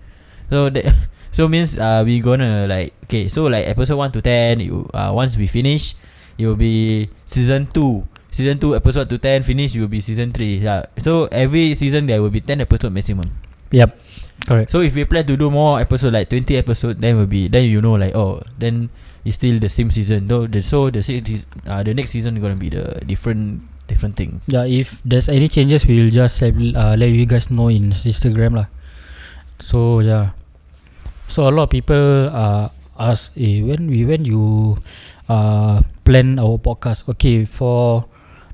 So 0.49 0.69
that 0.69 0.85
so 1.35 1.47
means 1.47 1.77
uh 1.77 2.03
we 2.05 2.19
gonna 2.19 2.67
like 2.67 2.93
okay. 3.05 3.27
So 3.27 3.47
like 3.47 3.67
episode 3.67 3.97
one 3.97 4.11
to 4.11 4.21
ten, 4.21 4.59
you 4.59 4.89
uh 4.93 5.11
once 5.13 5.37
we 5.37 5.47
finish, 5.47 5.95
it 6.37 6.45
will 6.47 6.59
be 6.59 7.09
season 7.25 7.67
two. 7.67 8.07
Season 8.31 8.59
two 8.59 8.75
episode 8.75 9.09
to 9.09 9.17
ten 9.17 9.41
finish, 9.41 9.75
it 9.75 9.81
will 9.81 9.91
be 9.91 9.99
season 9.99 10.31
three. 10.31 10.61
Yeah. 10.61 10.85
So 10.99 11.25
every 11.31 11.73
season 11.75 12.05
there 12.05 12.21
will 12.21 12.33
be 12.33 12.41
ten 12.41 12.61
episode 12.61 12.93
maximum. 12.93 13.27
Yep. 13.71 13.97
Correct. 14.47 14.69
So 14.69 14.79
if 14.79 14.95
we 14.95 15.03
plan 15.03 15.25
to 15.25 15.35
do 15.35 15.49
more 15.49 15.81
episode 15.81 16.13
like 16.13 16.29
twenty 16.29 16.55
episode, 16.55 17.01
then 17.01 17.17
will 17.17 17.27
be 17.27 17.47
then 17.47 17.65
you 17.65 17.81
know 17.81 17.97
like 17.99 18.15
oh 18.15 18.39
then 18.57 18.89
it's 19.25 19.35
still 19.35 19.59
the 19.59 19.67
same 19.67 19.91
season. 19.91 20.27
Though 20.27 20.45
the 20.47 20.61
so 20.61 20.89
the 20.89 21.01
uh 21.65 21.81
the 21.83 21.93
next 21.93 22.11
season 22.11 22.39
gonna 22.39 22.55
be 22.55 22.69
the 22.69 23.01
different 23.03 23.65
different 23.87 24.15
thing. 24.15 24.39
Yeah, 24.47 24.63
if 24.63 25.01
there's 25.03 25.27
any 25.27 25.47
changes, 25.47 25.87
we'll 25.87 26.11
just 26.11 26.39
have, 26.39 26.55
uh, 26.55 26.95
let 26.99 27.09
you 27.09 27.25
guys 27.25 27.49
know 27.49 27.67
in 27.67 27.91
Instagram 27.91 28.55
lah. 28.55 28.67
So 29.59 29.99
yeah, 29.99 30.36
so 31.27 31.47
a 31.47 31.51
lot 31.51 31.69
of 31.69 31.69
people 31.69 32.29
uh 32.31 32.69
ask, 32.97 33.31
eh, 33.37 33.61
when 33.61 33.87
we 33.87 34.05
when 34.05 34.25
you 34.25 34.77
uh 35.29 35.81
plan 36.03 36.39
our 36.39 36.57
podcast? 36.57 37.07
Okay, 37.15 37.45
for 37.45 38.05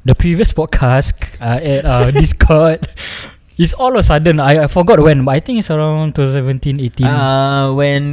the 0.06 0.14
previous 0.16 0.52
podcast 0.60 1.38
uh, 1.40 1.62
at 1.64 1.86
uh, 1.86 2.12
Discord, 2.12 2.86
it's 3.58 3.74
all 3.74 3.94
of 3.94 4.02
a 4.02 4.04
sudden 4.04 4.40
I, 4.40 4.66
I 4.66 4.68
forgot 4.68 5.00
when, 5.00 5.24
but 5.24 5.36
I 5.36 5.40
think 5.40 5.60
it's 5.60 5.72
around 5.72 6.16
2017, 6.16 6.82
18. 6.82 7.08
Uh, 7.08 7.10
Uh 7.10 7.66
when 7.74 8.04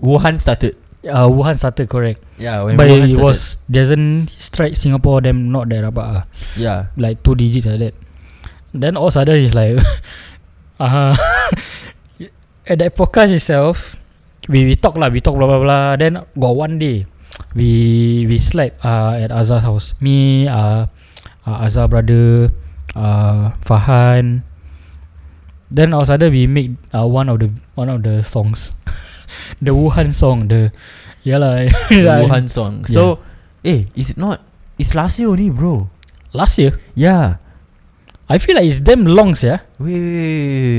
Wuhan 0.00 0.40
started. 0.40 0.76
uh, 1.04 1.28
Wuhan 1.28 1.58
started 1.60 1.84
correct, 1.92 2.24
Yeah, 2.40 2.64
when 2.64 2.78
but 2.80 2.88
Wuhan 2.88 3.12
it 3.12 3.12
started. 3.12 3.24
was 3.28 3.60
doesn't 3.68 4.32
strike 4.40 4.72
Singapore 4.72 5.20
them 5.20 5.52
not 5.52 5.68
that 5.68 5.84
rabak 5.84 6.06
ah. 6.08 6.22
yeah. 6.56 6.88
like 6.96 7.20
two 7.20 7.34
digits 7.36 7.68
like 7.68 7.76
that. 7.84 7.94
Then 8.72 8.96
all 8.96 9.12
of 9.12 9.12
a 9.12 9.20
sudden 9.20 9.36
it's 9.44 9.52
like 9.52 9.76
uh, 10.80 11.12
at 12.66 12.78
that 12.80 12.96
podcast 12.96 13.30
itself 13.36 14.00
we, 14.48 14.64
we 14.64 14.74
talk 14.76 14.96
lah 14.96 15.08
we 15.08 15.20
talk 15.20 15.36
blah 15.36 15.48
blah 15.48 15.60
blah 15.62 15.86
then 15.96 16.20
got 16.36 16.54
one 16.56 16.78
day 16.78 17.06
we 17.54 18.24
we 18.28 18.36
slept 18.38 18.82
uh, 18.84 19.16
at 19.16 19.30
Azhar's 19.30 19.64
house 19.64 19.86
me 20.00 20.46
uh, 20.48 20.86
uh 21.46 21.56
Azhar 21.64 21.88
brother 21.88 22.50
uh 22.94 23.54
Fahan 23.64 24.42
then 25.74 25.92
all 25.92 26.02
of 26.02 26.10
a 26.10 26.14
sudden 26.14 26.30
we 26.30 26.46
make 26.46 26.70
uh, 26.94 27.06
one 27.06 27.28
of 27.28 27.40
the 27.40 27.50
one 27.74 27.88
of 27.88 28.02
the 28.02 28.22
songs 28.22 28.72
the 29.64 29.74
Wuhan 29.74 30.14
song 30.14 30.46
the 30.46 30.70
yeah 31.26 31.40
lah 31.40 31.66
The 31.90 32.28
Wuhan 32.28 32.46
song. 32.46 32.84
So 32.86 33.18
eh, 33.64 33.88
it's 33.96 34.14
not 34.14 34.44
it's 34.78 34.94
last 34.94 35.18
year 35.18 35.32
only, 35.32 35.50
bro. 35.50 35.88
last 36.34 36.58
year 36.58 36.78
Yeah. 36.94 37.38
I 38.24 38.40
feel 38.40 38.56
like 38.56 38.64
it's 38.64 38.80
damn 38.80 39.04
long 39.04 39.36
yeah 39.44 39.60
Wait, 39.76 40.00
wait, 40.00 40.00
wait, 40.00 40.32
wait. 40.32 40.73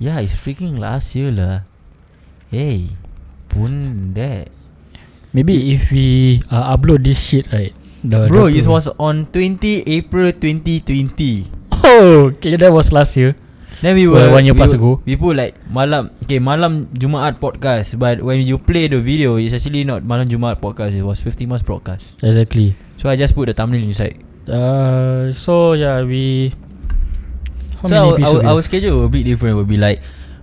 Yeah, 0.00 0.18
it's 0.24 0.32
freaking 0.32 0.80
last 0.80 1.12
year 1.12 1.28
lah. 1.28 1.68
Hey, 2.48 2.96
pun 3.52 4.10
that. 4.16 4.48
Maybe 5.30 5.76
if 5.76 5.92
we 5.94 6.40
uh, 6.50 6.74
upload 6.74 7.04
this 7.06 7.20
shit 7.22 7.46
right 7.54 7.70
the 8.02 8.26
Bro, 8.26 8.50
the 8.50 8.58
it 8.58 8.66
was 8.66 8.88
on 8.98 9.30
20 9.30 9.86
April 9.86 10.32
2020. 10.34 11.46
Oh 11.86 12.34
okay 12.34 12.56
that 12.58 12.72
was 12.74 12.90
last 12.90 13.14
year 13.14 13.36
Then 13.80 13.94
we 13.96 14.04
Well, 14.10 14.28
were 14.28 14.40
one 14.40 14.44
year 14.44 14.52
we, 14.52 14.60
plus 14.60 14.74
ago. 14.74 15.00
We 15.06 15.14
put 15.16 15.36
like 15.38 15.54
malam 15.70 16.10
okay 16.26 16.36
malam 16.42 16.90
Jumaat 16.92 17.38
podcast, 17.40 17.94
but 17.96 18.20
when 18.20 18.42
you 18.44 18.58
play 18.58 18.90
the 18.90 18.98
video, 19.00 19.38
it's 19.40 19.54
actually 19.56 19.86
not 19.86 20.02
malam 20.04 20.26
Jumaat 20.28 20.58
podcast. 20.60 20.92
It 20.98 21.06
was 21.06 21.22
50 21.22 21.46
months 21.46 21.62
broadcast. 21.64 22.18
Exactly 22.20 22.74
So 22.98 23.08
I 23.08 23.14
just 23.16 23.32
put 23.38 23.46
the 23.48 23.54
thumbnail 23.54 23.80
inside. 23.86 24.18
uh, 24.50 25.30
So 25.32 25.72
yeah 25.78 26.02
we 26.02 26.52
How 27.80 27.88
so 27.88 27.94
many 27.94 28.24
our, 28.24 28.44
our, 28.44 28.56
our 28.56 28.62
schedule 28.62 28.98
will 29.00 29.08
be 29.12 29.22
different. 29.24 29.56
Will 29.56 29.68
be 29.68 29.80
like 29.80 30.00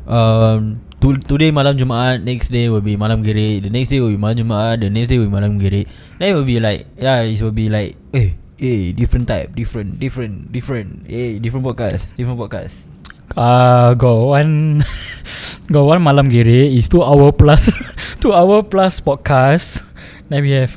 um 0.07 0.81
to, 1.01 1.13
today 1.17 1.51
malam 1.53 1.77
Jumaat, 1.77 2.23
next 2.25 2.49
day 2.49 2.69
will 2.69 2.81
be 2.81 2.97
malam 2.97 3.21
gerik, 3.21 3.63
the 3.63 3.69
next 3.69 3.89
day 3.93 3.99
will 4.01 4.09
be 4.13 4.17
malam 4.17 4.37
Jumaat, 4.41 4.81
the 4.81 4.89
next 4.89 5.07
day 5.13 5.17
will 5.21 5.29
be 5.29 5.35
malam 5.37 5.59
gerik. 5.61 5.85
Then 6.17 6.33
it 6.33 6.35
will 6.35 6.47
be 6.47 6.59
like 6.59 6.87
yeah, 6.97 7.21
it 7.21 7.37
will 7.41 7.53
be 7.53 7.69
like 7.69 7.93
eh 8.13 8.33
eh 8.57 8.91
different 8.97 9.27
type, 9.29 9.53
different 9.53 10.01
different 10.01 10.49
different. 10.51 11.05
Eh 11.05 11.37
different 11.37 11.65
podcast, 11.65 12.17
different 12.17 12.41
podcast. 12.41 12.89
uh, 13.37 13.93
Got 13.93 14.17
one 14.41 14.81
Got 15.71 15.83
one 15.83 16.01
Malam 16.01 16.31
Giri 16.31 16.73
Is 16.79 16.87
2 16.87 17.03
hour 17.03 17.35
plus 17.35 17.67
2 18.23 18.31
hour 18.33 18.63
plus 18.63 19.03
podcast. 19.03 19.83
Then 20.31 20.41
we 20.41 20.51
have. 20.55 20.73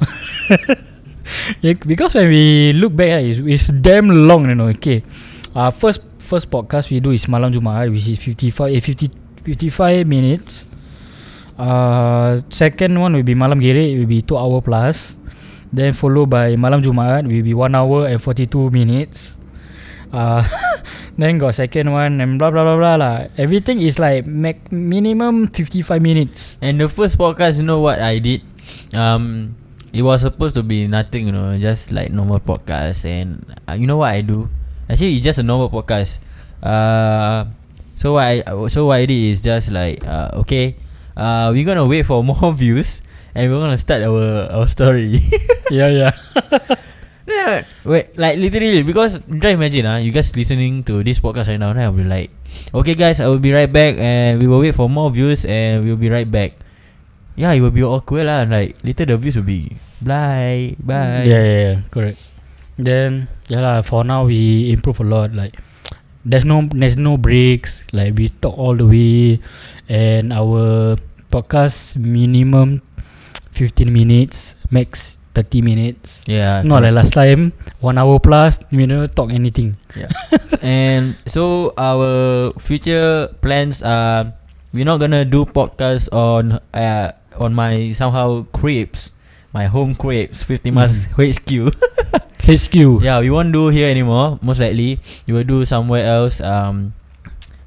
Yeah, 1.63 1.79
Because 1.79 2.15
when 2.19 2.27
we 2.29 2.75
look 2.75 2.91
back 2.99 3.23
it's, 3.23 3.39
it's 3.39 3.69
damn 3.71 4.11
long 4.11 4.51
you 4.51 4.59
know. 4.59 4.67
Okay. 4.75 5.07
Uh, 5.55 5.71
First 5.71 6.10
First 6.31 6.47
podcast 6.47 6.95
we 6.95 7.03
do 7.03 7.11
is 7.11 7.27
Malam 7.27 7.51
Jumaat 7.51 7.91
Which 7.91 8.07
is 8.07 8.23
55 8.23 8.71
eh, 8.71 8.79
50, 8.79 9.11
55 9.43 10.07
minutes 10.07 10.71
uh, 11.59 12.39
Second 12.55 12.95
one 12.95 13.19
will 13.19 13.27
be 13.27 13.35
Malam 13.35 13.59
Giri 13.59 13.93
It 13.93 13.99
will 13.99 14.07
be 14.07 14.23
2 14.23 14.39
hour 14.39 14.63
plus 14.63 15.19
Then 15.75 15.91
followed 15.91 16.31
by 16.31 16.55
Malam 16.55 16.87
Jumaat 16.87 17.27
Will 17.27 17.43
be 17.43 17.51
1 17.51 17.75
hour 17.75 18.07
and 18.07 18.23
42 18.23 18.71
minutes 18.71 19.43
uh, 20.15 20.47
Then 21.21 21.37
got 21.37 21.53
second 21.53 21.93
one 21.93 22.17
and 22.17 22.41
blah 22.41 22.49
blah 22.49 22.65
blah 22.65 22.81
blah 22.81 22.97
lah. 22.97 23.29
Everything 23.37 23.85
is 23.85 24.01
like 24.01 24.25
mac- 24.25 24.73
minimum 24.73 25.53
55 25.53 26.01
minutes. 26.01 26.57
And 26.65 26.81
the 26.81 26.89
first 26.89 27.21
podcast, 27.21 27.61
you 27.61 27.67
know 27.69 27.85
what 27.85 28.01
I 28.01 28.25
did? 28.25 28.41
Um, 28.97 29.53
it 29.93 30.01
was 30.01 30.25
supposed 30.25 30.57
to 30.57 30.65
be 30.65 30.89
nothing, 30.89 31.29
you 31.29 31.35
know, 31.37 31.53
just 31.61 31.93
like 31.93 32.09
normal 32.09 32.41
podcast. 32.41 33.05
And 33.05 33.45
uh, 33.69 33.77
you 33.77 33.85
know 33.85 34.01
what 34.01 34.17
I 34.17 34.25
do? 34.25 34.49
Actually, 34.91 35.15
it's 35.15 35.23
just 35.23 35.39
a 35.39 35.47
normal 35.47 35.71
podcast. 35.71 36.19
Uh, 36.59 37.47
so 37.95 38.19
what 38.19 38.27
I 38.27 38.43
so 38.67 38.91
what 38.91 38.99
I 38.99 39.07
did 39.07 39.23
is 39.31 39.39
just 39.39 39.71
like 39.71 40.03
uh, 40.03 40.43
okay, 40.43 40.75
uh, 41.15 41.55
we're 41.55 41.63
gonna 41.63 41.87
wait 41.87 42.11
for 42.11 42.25
more 42.27 42.51
views 42.51 43.07
and 43.39 43.47
we're 43.47 43.63
gonna 43.63 43.79
start 43.79 44.03
our 44.03 44.51
our 44.51 44.67
story. 44.67 45.23
yeah, 45.71 45.87
yeah. 45.95 46.13
yeah, 47.31 47.63
wait, 47.87 48.19
like 48.19 48.43
literally 48.43 48.83
because 48.83 49.23
try 49.39 49.55
imagine 49.55 49.87
ah, 49.87 50.03
you 50.03 50.11
guys 50.11 50.35
listening 50.35 50.83
to 50.83 51.07
this 51.07 51.23
podcast 51.23 51.47
right 51.47 51.63
now, 51.63 51.71
then 51.71 51.87
I'll 51.87 51.95
be 51.95 52.03
like, 52.03 52.35
okay 52.75 52.99
guys, 52.99 53.23
I 53.23 53.31
will 53.31 53.39
be 53.39 53.55
right 53.55 53.71
back 53.71 53.95
and 53.95 54.43
we 54.43 54.51
will 54.51 54.59
wait 54.59 54.75
for 54.75 54.91
more 54.91 55.15
views 55.15 55.47
and 55.47 55.87
we'll 55.87 56.01
be 56.01 56.11
right 56.11 56.27
back. 56.27 56.59
Yeah, 57.39 57.55
it 57.55 57.63
will 57.63 57.73
be 57.73 57.87
awkward 57.87 58.27
lah. 58.27 58.43
Like 58.43 58.75
later 58.83 59.07
the 59.07 59.17
views 59.17 59.39
will 59.39 59.47
be 59.47 59.79
bye 60.03 60.75
bye. 60.83 61.23
Yeah, 61.23 61.43
yeah, 61.47 61.61
yeah, 61.63 61.77
correct. 61.95 62.19
Then 62.81 63.29
yeah 63.53 63.61
lah. 63.61 63.83
For 63.83 64.05
now 64.05 64.25
we 64.25 64.73
improve 64.73 65.01
a 65.01 65.07
lot. 65.07 65.37
Like 65.37 65.61
there's 66.25 66.45
no 66.45 66.65
there's 66.73 66.97
no 66.97 67.17
breaks. 67.17 67.85
Like 67.93 68.17
we 68.17 68.29
talk 68.29 68.57
all 68.57 68.77
the 68.77 68.89
way, 68.89 69.41
and 69.89 70.33
our 70.33 70.97
podcast 71.31 71.97
minimum 71.97 72.83
15 73.53 73.93
minutes, 73.93 74.55
max 74.71 75.21
30 75.35 75.63
minutes. 75.63 76.23
Yeah. 76.27 76.63
Not 76.63 76.83
like 76.83 76.93
correct. 76.93 76.95
last 76.95 77.13
time, 77.13 77.53
one 77.81 77.99
hour 77.99 78.19
plus. 78.19 78.59
We 78.71 78.87
never 78.87 79.07
talk 79.07 79.31
anything. 79.33 79.77
and 80.63 81.17
so 81.27 81.75
our 81.77 82.53
future 82.59 83.29
plans 83.41 83.83
are 83.83 84.33
we're 84.73 84.87
not 84.87 84.99
gonna 84.99 85.25
do 85.25 85.45
podcast 85.45 86.11
on 86.15 86.63
uh 86.75 87.13
on 87.39 87.55
my 87.55 87.93
somehow 87.93 88.47
crepes, 88.53 89.13
my 89.53 89.67
home 89.67 89.95
crepes, 89.95 90.43
50 90.43 90.71
miles 90.71 91.07
HQ. 91.19 91.75
HQ. 92.41 92.75
Yeah, 93.03 93.21
we 93.21 93.31
won't 93.31 93.53
do 93.53 93.69
here 93.69 93.89
anymore. 93.89 94.39
Most 94.43 94.61
likely, 94.61 94.99
we 95.27 95.33
will 95.33 95.45
do 95.45 95.65
somewhere 95.65 96.07
else. 96.07 96.41
Um, 96.41 96.95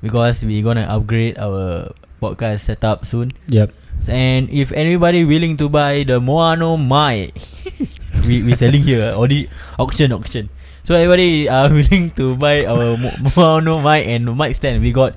because 0.03 0.43
we're 0.43 0.61
gonna 0.61 0.83
upgrade 0.83 1.39
our 1.39 1.95
podcast 2.19 2.67
setup 2.67 3.07
soon. 3.07 3.31
Yep. 3.47 3.71
And 4.11 4.51
if 4.51 4.75
anybody 4.75 5.23
willing 5.23 5.55
to 5.63 5.71
buy 5.71 6.03
the 6.03 6.19
Moano 6.19 6.75
mic, 6.75 7.31
we 8.27 8.43
we 8.43 8.51
selling 8.53 8.83
here 8.83 9.15
audi 9.15 9.47
auction 9.79 10.11
auction. 10.11 10.51
So 10.83 10.99
everybody 10.99 11.47
are 11.47 11.71
willing 11.79 12.11
to 12.19 12.35
buy 12.35 12.67
our 12.67 12.99
Mo- 12.99 13.15
Moano 13.31 13.79
mic 13.79 14.03
and 14.11 14.27
mic 14.35 14.59
stand. 14.59 14.83
We 14.83 14.91
got 14.91 15.15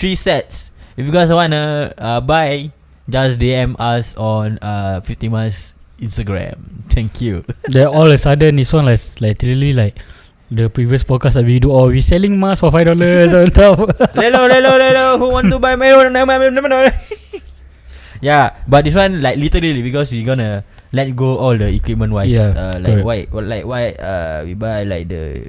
three 0.00 0.16
sets. 0.16 0.72
If 0.96 1.04
you 1.04 1.12
guys 1.12 1.28
wanna 1.28 1.92
uh, 2.00 2.24
buy, 2.24 2.72
just 3.12 3.36
DM 3.36 3.76
us 3.76 4.16
on 4.16 4.56
uh 4.64 5.04
50 5.04 5.28
miles 5.28 5.76
Instagram. 6.02 6.58
Thank 6.90 7.22
you. 7.22 7.46
Then 7.72 7.86
all 7.86 8.10
of 8.10 8.12
a 8.12 8.18
sudden 8.18 8.58
this 8.58 8.74
one 8.74 8.90
like 8.90 9.00
like 9.22 9.38
really 9.46 9.72
like 9.72 10.02
the 10.52 10.68
previous 10.68 11.06
podcast 11.06 11.40
that 11.40 11.46
we 11.48 11.56
do. 11.62 11.72
Oh, 11.72 11.88
we 11.88 12.02
selling 12.04 12.36
masks 12.36 12.60
for 12.60 12.68
five 12.74 12.90
dollars 12.90 13.32
on 13.32 13.48
top. 13.56 13.78
Lelo, 14.18 14.50
lelo, 14.50 14.76
lelo. 14.76 15.16
Who 15.16 15.32
want 15.32 15.48
to 15.48 15.58
buy 15.58 15.78
my 15.78 15.94
own? 15.96 16.12
yeah, 18.20 18.60
but 18.68 18.84
this 18.84 18.94
one 18.94 19.22
like 19.22 19.38
literally 19.40 19.80
because 19.80 20.12
we 20.12 20.26
gonna 20.26 20.64
let 20.92 21.16
go 21.16 21.40
all 21.40 21.56
the 21.56 21.72
equipment 21.72 22.12
wise. 22.12 22.34
Yeah, 22.34 22.52
uh, 22.52 22.76
like 22.82 23.00
why, 23.00 23.18
like 23.32 23.64
why, 23.64 23.96
uh, 23.96 24.44
we 24.44 24.52
buy 24.52 24.84
like 24.84 25.08
the 25.08 25.48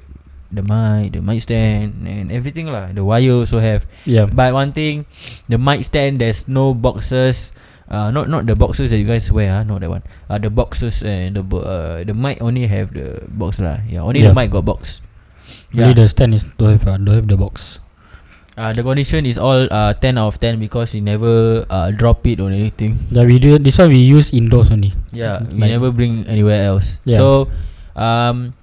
the 0.53 0.63
mic, 0.63 1.17
the 1.17 1.21
mic 1.21 1.41
stand, 1.41 2.07
and 2.07 2.31
everything 2.31 2.69
lah. 2.69 2.93
The 2.93 3.03
wire 3.03 3.43
also 3.43 3.59
have. 3.59 3.85
Yeah. 4.05 4.29
But 4.29 4.53
one 4.53 4.71
thing, 4.71 5.05
the 5.49 5.57
mic 5.57 5.83
stand 5.83 6.21
there's 6.21 6.47
no 6.47 6.73
boxes. 6.73 7.51
Uh, 7.89 8.09
not 8.09 8.29
not 8.31 8.45
the 8.47 8.55
boxes 8.55 8.89
that 8.91 8.97
you 8.97 9.05
guys 9.05 9.27
wear, 9.31 9.51
ah, 9.53 9.61
not 9.67 9.81
that 9.83 9.89
one. 9.91 10.01
Uh, 10.31 10.39
the 10.39 10.49
boxes 10.49 11.03
and 11.03 11.35
the 11.35 11.43
bo- 11.43 11.61
uh, 11.67 12.03
the 12.03 12.13
mic 12.15 12.39
only 12.41 12.65
have 12.67 12.93
the 12.95 13.21
box 13.27 13.59
lah. 13.59 13.83
Yeah, 13.85 14.01
only 14.07 14.23
the 14.23 14.31
Yeah. 14.31 14.37
mic 14.37 14.49
got 14.49 14.65
box. 14.65 15.03
Only 15.75 15.93
the 15.93 16.07
stand 16.07 16.33
is 16.33 16.47
don't 16.57 16.73
have 16.79 16.85
uh, 16.87 16.97
don't 16.97 17.15
have 17.19 17.27
the 17.27 17.37
box. 17.37 17.79
Uh, 18.53 18.69
the 18.71 18.85
condition 18.85 19.25
is 19.25 19.41
all 19.41 19.65
uh, 19.73 19.97
10 19.97 20.13
out 20.21 20.29
of 20.29 20.37
10 20.37 20.61
because 20.61 20.93
he 20.93 21.01
never 21.01 21.65
uh, 21.73 21.89
drop 21.89 22.21
it 22.29 22.37
or 22.39 22.53
anything. 22.53 23.01
Yeah, 23.09 23.25
we 23.25 23.41
do 23.41 23.57
this 23.57 23.81
one 23.81 23.89
we 23.89 23.97
use 23.97 24.29
indoors 24.29 24.69
only. 24.69 24.93
Yeah, 25.09 25.41
we 25.41 25.57
Like- 25.57 25.73
never 25.73 25.89
bring 25.89 26.21
anywhere 26.29 26.61
else. 26.69 27.01
Yeah. 27.01 27.17
So, 27.17 27.49
um, 27.97 28.53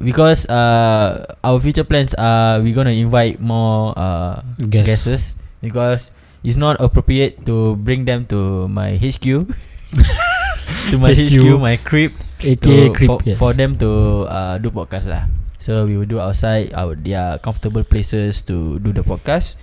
because 0.00 0.48
uh, 0.48 1.36
our 1.44 1.60
future 1.60 1.84
plans 1.84 2.16
are 2.16 2.64
we 2.64 2.72
gonna 2.72 2.96
invite 2.96 3.36
more 3.38 3.92
uh, 4.00 4.40
Guess. 4.64 4.86
guests 5.04 5.36
because 5.60 6.08
it's 6.44 6.60
not 6.60 6.76
appropriate 6.78 7.42
to 7.48 7.74
bring 7.80 8.04
them 8.04 8.28
to 8.28 8.68
my 8.68 9.00
HQ. 9.00 9.24
to 10.92 10.96
my 11.00 11.16
HQ, 11.16 11.40
HQ. 11.40 11.58
my 11.58 11.76
crib 11.80 12.12
AKA 12.44 12.60
to, 12.60 12.92
creep. 12.92 13.08
for, 13.08 13.18
yes. 13.24 13.38
for 13.40 13.52
them 13.56 13.80
to 13.80 14.28
uh, 14.28 14.60
do 14.60 14.68
podcast 14.68 15.08
lah. 15.08 15.24
So 15.56 15.88
we 15.88 15.96
will 15.96 16.06
do 16.06 16.20
outside 16.20 16.76
our 16.76 16.92
their 16.92 17.40
comfortable 17.40 17.82
places 17.82 18.44
to 18.52 18.78
do 18.84 18.92
the 18.92 19.00
podcast. 19.00 19.56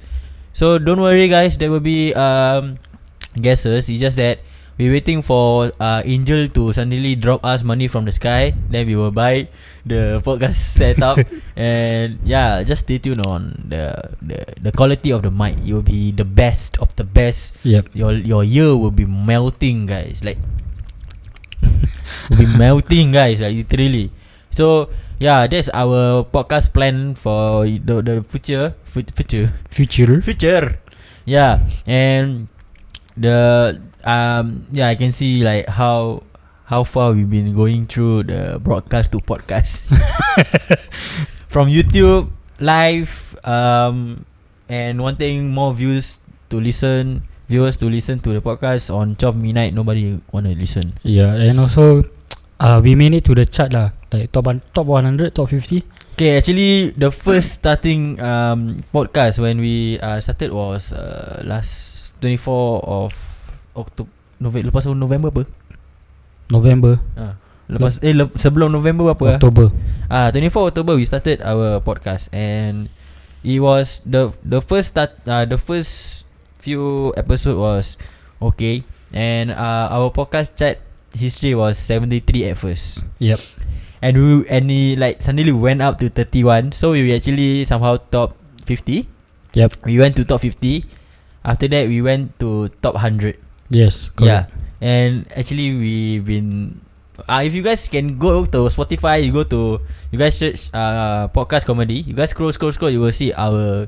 So 0.52 0.82
don't 0.82 1.00
worry 1.00 1.30
guys, 1.30 1.62
there 1.62 1.70
will 1.70 1.86
be 1.86 2.18
um 2.18 2.82
guesses. 3.38 3.86
It's 3.86 4.02
just 4.02 4.18
that 4.18 4.42
we're 4.82 4.98
waiting 4.98 5.22
for 5.22 5.70
uh 5.78 6.02
Angel 6.02 6.50
to 6.58 6.74
suddenly 6.74 7.14
drop 7.14 7.46
us 7.46 7.62
money 7.62 7.86
from 7.86 8.10
the 8.10 8.12
sky. 8.12 8.58
Then 8.74 8.90
we 8.90 8.98
will 8.98 9.14
buy 9.14 9.54
the 9.86 10.18
podcast 10.26 10.58
setup 10.82 11.22
and 11.54 12.18
yeah, 12.26 12.66
just 12.66 12.90
stay 12.90 12.98
tuned 12.98 13.22
on 13.22 13.62
the 13.70 13.94
the 14.26 14.42
the 14.58 14.72
quality 14.74 15.14
of 15.14 15.22
the 15.22 15.30
mic. 15.30 15.62
It 15.62 15.78
will 15.78 15.86
be 15.86 16.10
the 16.10 16.26
best 16.26 16.82
of 16.82 16.90
the 16.98 17.06
best. 17.06 17.62
Yep. 17.62 17.94
your 17.94 18.18
your 18.18 18.42
ear 18.42 18.74
will 18.74 18.90
be 18.90 19.06
melting 19.06 19.86
guys. 19.86 20.26
Like 20.26 20.42
will 22.34 22.42
be 22.42 22.50
melting 22.50 23.14
guys. 23.14 23.46
Like 23.46 23.54
literally. 23.54 24.10
So 24.50 24.90
yeah 25.22 25.46
that's 25.46 25.70
our 25.78 26.26
podcast 26.26 26.74
plan 26.74 27.14
for 27.14 27.70
the 27.70 28.02
the 28.02 28.26
future. 28.26 28.74
Fu- 28.82 29.06
future. 29.14 29.54
Future. 29.70 30.26
future. 30.26 30.82
Yeah. 31.30 31.70
And 31.86 32.50
the 33.14 33.78
um 34.06 34.66
yeah 34.72 34.88
i 34.88 34.96
can 34.96 35.12
see 35.12 35.44
like 35.44 35.68
how 35.68 36.22
how 36.66 36.84
far 36.84 37.12
we've 37.12 37.30
been 37.30 37.54
going 37.56 37.86
through 37.86 38.24
the 38.24 38.60
broadcast 38.64 39.12
to 39.12 39.20
podcast 39.20 39.86
from 41.52 41.68
youtube 41.68 42.30
live 42.60 43.36
um 43.44 44.26
and 44.70 45.02
wanting 45.02 45.50
more 45.52 45.74
views 45.74 46.20
to 46.50 46.60
listen 46.60 47.24
viewers 47.52 47.76
to 47.76 47.90
listen 47.92 48.20
to 48.20 48.32
the 48.32 48.40
podcast 48.40 48.88
on 48.94 49.16
12 49.16 49.36
midnight 49.36 49.74
nobody 49.74 50.16
want 50.32 50.46
to 50.48 50.56
listen 50.56 50.94
Yeah, 51.04 51.36
and 51.36 51.60
also 51.60 52.04
uh 52.64 52.80
we 52.82 52.96
made 52.96 53.14
it 53.14 53.26
to 53.28 53.36
the 53.36 53.44
chart 53.46 53.74
lah. 53.76 53.92
Like 54.12 54.32
top 54.32 54.48
top 54.76 54.86
100, 54.88 55.36
top 55.36 55.50
50. 55.52 55.84
Okay, 56.16 56.36
actually 56.40 56.92
the 56.96 57.12
first 57.12 57.60
starting 57.60 58.20
um 58.24 58.84
podcast 58.96 59.40
when 59.40 59.60
we 59.60 60.00
uh, 60.00 60.20
started 60.24 60.52
was 60.56 60.92
uh, 60.96 61.44
last 61.44 62.12
24 62.24 62.84
of 62.88 63.12
October 63.74 64.10
November 64.42 64.68
lepas 64.74 64.84
November 64.90 65.30
apa? 65.30 65.44
November, 66.52 67.00
Ah, 67.16 67.40
lepas 67.72 67.96
eh 68.04 68.12
le- 68.12 68.34
sebelum 68.36 68.68
November 68.68 69.08
apa? 69.08 69.26
ah? 69.26 69.38
October. 69.40 69.72
Ah, 70.12 70.28
24 70.36 70.76
October 70.76 71.00
we 71.00 71.06
started 71.08 71.40
our 71.46 71.80
podcast 71.80 72.28
and 72.36 72.92
it 73.46 73.64
was 73.64 74.04
the 74.04 74.36
the 74.44 74.60
first 74.60 74.92
start 74.92 75.16
uh, 75.24 75.48
the 75.48 75.56
first 75.56 76.24
few 76.60 77.16
episode 77.16 77.56
was 77.56 77.96
okay 78.44 78.84
and 79.16 79.56
uh, 79.56 79.88
our 79.90 80.12
podcast 80.12 80.60
chat 80.60 80.84
history 81.16 81.56
was 81.56 81.80
73 81.80 82.52
at 82.52 82.56
first. 82.60 83.08
Yep. 83.24 83.40
And 84.02 84.14
we 84.18 84.32
and 84.50 84.66
he 84.68 84.98
like 84.98 85.22
suddenly 85.22 85.54
went 85.54 85.80
up 85.80 86.02
to 86.02 86.10
31 86.10 86.74
so 86.74 86.92
we 86.98 87.14
actually 87.16 87.64
somehow 87.64 87.96
top 88.12 88.36
50. 88.66 89.08
Yep. 89.56 89.86
We 89.88 89.96
went 90.02 90.18
to 90.20 90.26
top 90.28 90.42
50. 90.44 90.84
After 91.46 91.68
that 91.72 91.88
we 91.88 92.02
went 92.04 92.36
to 92.44 92.68
top 92.84 93.00
100. 93.00 93.38
Yes. 93.72 94.12
Yeah. 94.20 94.46
Correct. 94.46 94.54
And 94.82 95.26
actually 95.34 95.78
we've 95.78 96.26
been 96.26 96.82
uh, 97.30 97.42
if 97.46 97.54
you 97.54 97.62
guys 97.62 97.88
can 97.88 98.18
go 98.18 98.46
to 98.46 98.68
Spotify, 98.70 99.24
you 99.24 99.32
go 99.32 99.44
to 99.48 99.80
you 100.12 100.18
guys 100.20 100.38
search 100.38 100.70
uh 100.74 101.28
podcast 101.32 101.66
comedy. 101.66 102.04
You 102.04 102.14
guys 102.14 102.32
scroll 102.32 102.52
scroll 102.52 102.72
scroll, 102.72 102.92
you 102.92 103.00
will 103.00 103.16
see 103.16 103.32
our 103.34 103.88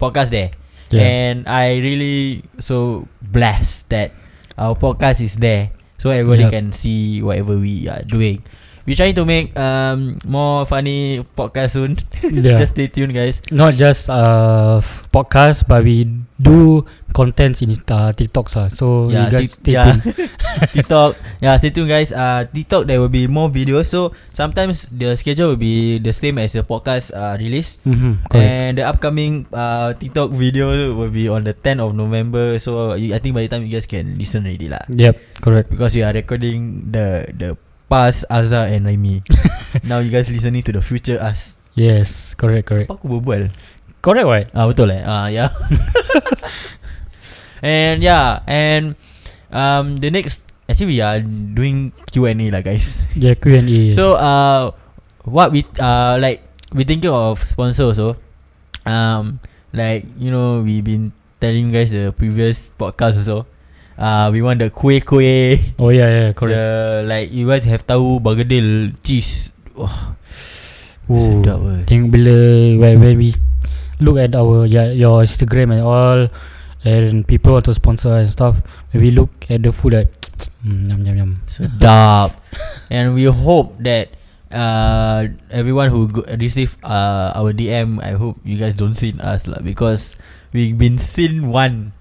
podcast 0.00 0.30
there. 0.30 0.50
Yeah. 0.90 1.02
And 1.02 1.36
I 1.48 1.78
really 1.80 2.44
so 2.60 3.08
blessed 3.22 3.90
that 3.90 4.12
our 4.58 4.74
podcast 4.74 5.20
is 5.20 5.36
there, 5.36 5.72
so 5.98 6.10
everybody 6.10 6.46
Yup. 6.46 6.52
can 6.52 6.66
see 6.72 7.22
whatever 7.22 7.56
we 7.58 7.88
are 7.88 8.02
doing. 8.02 8.44
We're 8.84 8.96
trying 9.00 9.16
to 9.16 9.24
make 9.24 9.56
um 9.56 10.20
more 10.28 10.68
funny 10.68 11.24
podcast 11.36 11.72
soon. 11.80 11.96
Yeah. 12.24 12.56
Just 12.60 12.76
stay 12.76 12.88
tuned, 12.88 13.16
guys. 13.16 13.40
Not 13.48 13.74
just 13.80 14.08
uh 14.12 14.80
podcast, 15.12 15.64
but 15.68 15.84
we 15.84 16.04
do 16.36 16.84
contents 17.16 17.62
in 17.62 17.72
uh, 17.88 18.10
TikToks 18.12 18.56
ah. 18.60 18.68
So 18.68 19.08
Yeah, 19.08 19.28
you 19.28 19.30
guys 19.32 19.40
Tik- 19.48 19.56
stay 19.64 19.72
yeah. 19.76 19.96
tuned. 20.00 20.30
TikTok. 20.76 21.10
Yeah, 21.40 21.56
stay 21.56 21.70
tuned 21.72 21.88
guys. 21.88 22.12
Uh 22.12 22.44
TikTok 22.44 22.84
there 22.84 23.00
will 23.00 23.12
be 23.12 23.24
more 23.24 23.48
videos. 23.48 23.88
So 23.88 24.12
sometimes 24.36 24.92
the 24.92 25.16
schedule 25.16 25.54
will 25.56 25.60
be 25.60 25.96
the 26.00 26.12
same 26.12 26.36
as 26.36 26.52
the 26.52 26.64
podcast 26.64 27.12
uh 27.16 27.40
release. 27.40 27.80
Mm-hmm. 27.88 28.28
Correct. 28.28 28.44
And 28.44 28.72
the 28.76 28.84
upcoming 28.84 29.46
uh 29.52 29.96
TikTok 29.96 30.32
video 30.36 30.92
will 30.92 31.12
be 31.12 31.28
on 31.32 31.44
the 31.48 31.54
10th 31.56 31.80
of 31.80 31.90
November. 31.96 32.58
So 32.60 32.94
you, 33.00 33.14
I 33.14 33.18
think 33.22 33.32
by 33.32 33.48
the 33.48 33.52
time 33.52 33.64
you 33.64 33.72
guys 33.72 33.86
can 33.88 34.18
listen 34.20 34.44
already 34.44 34.68
lah. 34.68 34.84
Yep. 34.92 35.40
Correct. 35.40 35.72
Because 35.72 35.96
we 35.96 36.02
are 36.04 36.12
recording 36.12 36.92
the 36.92 37.30
the 37.32 37.56
past 37.94 38.26
Azza 38.26 38.66
and 38.66 38.90
Raimi. 38.90 39.22
now 39.86 40.02
you 40.02 40.10
guys 40.10 40.26
listening 40.26 40.66
to 40.66 40.74
the 40.74 40.82
future 40.82 41.14
us. 41.22 41.54
Yes. 41.78 42.34
Correct. 42.34 42.66
Correct. 42.66 42.90
Apa 42.90 42.98
aku 42.98 43.06
berbual? 43.06 43.54
Correct. 44.02 44.26
Right. 44.26 44.50
Ah 44.50 44.66
betul 44.66 44.90
eh. 44.90 45.06
Ah 45.06 45.30
yeah. 45.30 45.54
and 47.62 48.02
yeah, 48.02 48.42
and 48.50 48.98
um 49.54 50.02
the 50.02 50.10
next 50.10 50.50
actually 50.66 50.98
we 50.98 51.00
are 51.06 51.22
doing 51.22 51.94
Q&A 52.10 52.34
lah 52.50 52.66
guys. 52.66 53.06
Yeah. 53.14 53.38
Q 53.38 53.62
and 53.62 53.70
A. 53.70 53.80
So 53.94 54.18
uh 54.18 54.74
what 55.22 55.54
we 55.54 55.62
uh 55.78 56.18
like 56.18 56.42
we 56.74 56.82
thinking 56.82 57.14
of 57.14 57.38
sponsor 57.46 57.94
also. 57.94 58.18
Um 58.82 59.38
like 59.70 60.02
you 60.18 60.34
know 60.34 60.66
we've 60.66 60.82
been 60.82 61.14
telling 61.38 61.70
you 61.70 61.74
guys 61.78 61.94
the 61.94 62.10
previous 62.10 62.74
podcast 62.74 63.22
also. 63.22 63.46
Uh 63.94 64.26
we 64.34 64.42
want 64.42 64.58
the 64.58 64.74
kuih 64.74 64.98
kuih 65.02 65.58
oh 65.78 65.94
yeah. 65.94 66.10
Yeah. 66.10 66.30
Correct. 66.34 66.54
The 66.58 66.66
like 67.06 67.28
you 67.30 67.46
guys 67.46 67.62
have 67.70 67.86
tahu 67.86 68.18
bergedil 68.18 68.94
cheese. 69.06 69.54
Wah. 69.78 70.14
Oh. 71.06 71.20
Sedap 71.20 71.60
eh. 71.68 71.80
Tengok 71.84 72.08
bila 72.16 72.36
when, 72.80 72.94
when 72.98 73.16
we 73.20 73.28
look 74.00 74.16
at 74.18 74.32
our 74.34 74.64
yeah, 74.66 74.90
your 74.90 75.22
Instagram 75.22 75.70
and 75.76 75.84
all 75.84 76.20
and 76.84 77.24
people 77.28 77.52
want 77.54 77.64
to 77.64 77.74
sponsor 77.76 78.12
and 78.16 78.28
stuff 78.28 78.58
when 78.90 79.00
we 79.04 79.10
look 79.12 79.30
at 79.48 79.62
the 79.62 79.70
food 79.70 79.94
like 79.94 80.10
mm, 80.66 80.88
yum 80.88 81.00
yum 81.04 81.16
yum 81.16 81.30
Sedap. 81.46 82.34
and 82.94 83.14
we 83.14 83.28
hope 83.28 83.76
that 83.84 84.16
uh 84.50 85.28
everyone 85.50 85.90
who 85.90 86.08
go- 86.08 86.26
receive 86.40 86.74
uh 86.82 87.30
our 87.34 87.52
DM, 87.52 88.02
I 88.02 88.18
hope 88.18 88.38
you 88.42 88.58
guys 88.58 88.74
don't 88.74 88.94
sin 88.94 89.20
us 89.20 89.46
lah 89.46 89.60
because 89.62 90.16
we've 90.50 90.78
been 90.78 90.96
seen 90.98 91.52
one 91.52 91.92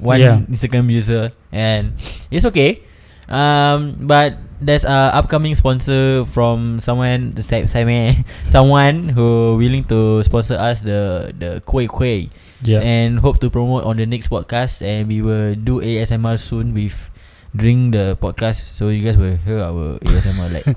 one 0.00 0.20
Yeah. 0.20 0.40
Instagram 0.50 0.90
user 0.90 1.32
and 1.52 1.92
it's 2.30 2.46
okay. 2.46 2.82
Um, 3.28 3.94
but 4.08 4.38
there's 4.58 4.84
a 4.88 5.12
upcoming 5.14 5.54
sponsor 5.54 6.24
from 6.24 6.80
someone 6.80 7.32
the 7.36 7.42
same 7.44 7.68
someone 8.48 9.10
who 9.12 9.54
willing 9.60 9.84
to 9.84 10.22
sponsor 10.24 10.56
us 10.56 10.80
the 10.82 11.30
the 11.36 11.60
kuih 11.62 11.86
kuih 11.86 12.30
yeah. 12.64 12.80
And 12.82 13.20
hope 13.22 13.38
to 13.44 13.50
promote 13.54 13.84
on 13.86 13.96
the 14.02 14.06
next 14.06 14.32
podcast 14.34 14.82
and 14.82 15.06
we 15.06 15.22
will 15.22 15.54
do 15.54 15.78
ASMR 15.78 16.34
soon 16.40 16.74
with 16.74 17.10
during 17.54 17.92
the 17.94 18.18
podcast. 18.18 18.74
So 18.74 18.88
you 18.90 19.04
guys 19.06 19.14
will 19.16 19.38
hear 19.46 19.62
our 19.62 20.00
ASMR 20.02 20.50
like 20.50 20.66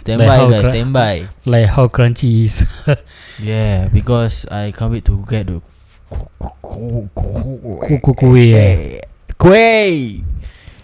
stand 0.00 0.20
Like 0.20 0.28
by 0.28 0.38
guys 0.50 0.62
cra- 0.62 0.72
stand 0.72 0.92
by. 0.92 1.28
like 1.44 1.66
how 1.74 1.88
crunchy 1.88 2.44
is. 2.46 2.62
Yeah 3.40 3.88
because 3.88 4.44
I 4.50 4.70
can't 4.72 4.92
wait 4.92 5.04
to 5.08 5.24
get 5.26 5.46
the 5.48 5.60
kuih 8.14 8.50
eh. 8.54 9.00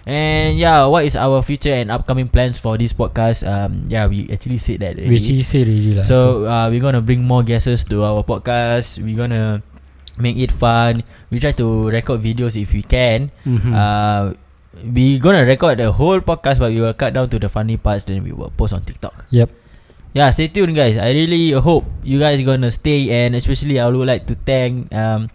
And 0.07 0.55
yeah, 0.55 0.87
what 0.87 1.03
is 1.03 1.19
our 1.19 1.43
future 1.43 1.75
and 1.75 1.91
upcoming 1.91 2.31
plans 2.31 2.63
for 2.63 2.79
this 2.79 2.95
podcast? 2.95 3.43
Um, 3.43 3.91
yeah, 3.91 4.07
we 4.07 4.31
actually 4.31 4.63
said 4.63 4.79
that 4.87 4.95
already. 4.95 5.11
which 5.11 5.27
he 5.27 5.43
said 5.43 5.67
already 5.67 5.99
lah 5.99 6.07
So 6.07 6.47
uh, 6.47 6.71
we're 6.71 6.79
gonna 6.79 7.03
bring 7.03 7.27
more 7.27 7.43
guests 7.43 7.83
to 7.91 8.07
our 8.07 8.23
podcast. 8.23 9.03
We're 9.03 9.19
gonna 9.19 9.67
make 10.15 10.39
it 10.39 10.55
fun. 10.55 11.03
We 11.27 11.43
try 11.43 11.51
to 11.59 11.91
record 11.91 12.23
videos 12.23 12.55
if 12.55 12.71
we 12.71 12.87
can. 12.87 13.35
Mhm. 13.43 13.75
Uh, 13.75 14.39
we 14.95 15.19
gonna 15.19 15.43
record 15.43 15.83
the 15.83 15.91
whole 15.91 16.23
podcast, 16.23 16.63
but 16.63 16.71
we 16.71 16.79
will 16.79 16.95
cut 16.95 17.11
down 17.11 17.27
to 17.35 17.43
the 17.43 17.51
funny 17.51 17.75
parts. 17.75 18.07
Then 18.07 18.23
we 18.23 18.31
will 18.31 18.55
post 18.55 18.79
on 18.79 18.87
TikTok. 18.87 19.27
Yep. 19.35 19.51
Yeah, 20.17 20.33
stay 20.33 20.49
tuned, 20.49 20.73
guys. 20.73 20.97
I 20.97 21.13
really 21.13 21.53
hope 21.53 21.85
you 22.01 22.17
guys 22.17 22.41
gonna 22.41 22.73
stay, 22.73 23.13
and 23.13 23.37
especially 23.37 23.77
I 23.77 23.85
would 23.93 24.09
like 24.09 24.25
to 24.33 24.35
thank 24.35 24.89
um 24.97 25.29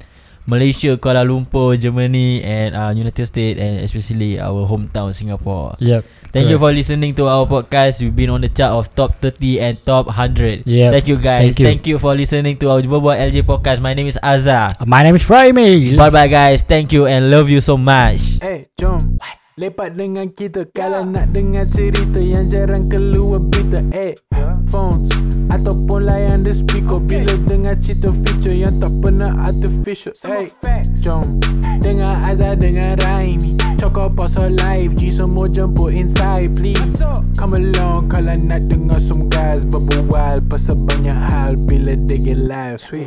Malaysia, 0.50 0.98
Kuala 0.98 1.22
Lumpur, 1.22 1.78
Germany, 1.78 2.42
and 2.42 2.74
uh, 2.74 2.90
United 2.90 3.30
States, 3.30 3.62
and 3.62 3.86
especially 3.86 4.42
our 4.42 4.66
hometown 4.66 5.14
Singapore. 5.14 5.78
Yep. 5.78 6.02
Thank 6.34 6.50
you 6.50 6.58
Correct. 6.58 6.66
for 6.66 6.72
listening 6.74 7.14
to 7.22 7.30
our 7.30 7.46
podcast. 7.46 8.02
We've 8.02 8.16
been 8.16 8.34
on 8.34 8.42
the 8.42 8.50
chart 8.50 8.74
of 8.74 8.90
top 8.96 9.22
30 9.22 9.62
and 9.62 9.78
top 9.86 10.08
100. 10.10 10.66
Yep. 10.66 10.92
Thank 10.92 11.08
you 11.08 11.18
guys. 11.22 11.54
Thank 11.54 11.60
you. 11.60 11.66
Thank 11.70 11.82
you 11.88 11.98
for 12.00 12.16
listening 12.18 12.58
to 12.58 12.66
our 12.74 12.82
Jumbo 12.82 13.14
LJ 13.14 13.46
podcast. 13.46 13.86
My 13.86 13.94
name 13.94 14.08
is 14.08 14.18
Azza. 14.18 14.74
My 14.88 15.04
name 15.04 15.16
is 15.16 15.24
Raimi. 15.30 15.94
Bye 15.94 16.10
bye 16.10 16.28
guys. 16.28 16.64
Thank 16.66 16.90
you 16.90 17.06
and 17.06 17.30
love 17.30 17.54
you 17.54 17.62
so 17.62 17.78
much. 17.78 18.42
Eh, 18.42 18.66
jom 18.80 19.22
Lepak 19.62 19.94
dengan 19.94 20.26
kita 20.34 20.66
Kalau 20.74 21.06
nak 21.06 21.30
dengar 21.38 21.70
cerita 21.70 22.18
Yang 22.18 22.46
jarang 22.50 22.90
keluar 22.90 23.38
berita 23.38 23.78
Eh, 23.94 24.18
phones 24.66 25.14
Ataupun 25.54 26.10
layan 26.10 26.42
the 26.42 26.50
speaker. 26.50 26.98
Bila 26.98 27.38
dengar 27.46 27.78
cerita 27.78 28.10
feature 28.10 28.58
Yang 28.58 28.82
tak 28.82 28.94
pernah 29.06 29.30
artificial 29.46 30.18
Eh, 30.26 30.50
jom. 30.98 31.38
Dengar 31.78 32.26
Azhar 32.26 32.58
dengan 32.58 32.98
Raimi. 33.06 33.54
Cakap 33.78 34.18
pasal 34.18 34.58
live 34.58 34.98
G 34.98 35.14
semua 35.14 35.46
jemput 35.46 35.94
inside 35.94 36.58
please. 36.58 36.98
Come 37.38 37.54
along 37.62 38.10
Kalau 38.10 38.34
nak 38.42 38.66
dengar 38.66 38.98
some 38.98 39.30
guys 39.30 39.62
Berbual 39.62 40.42
pasal 40.50 40.82
banyak 40.90 41.14
hal 41.14 41.54
Bila 41.70 41.94
they 42.10 42.18
get 42.18 42.42
live 42.42 42.82
Sweet. 42.82 43.06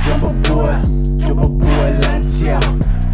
Jom 0.00 0.16
berbual 0.16 0.80
Jom 1.20 1.36
berbual 1.44 1.92
lancar 2.00 2.64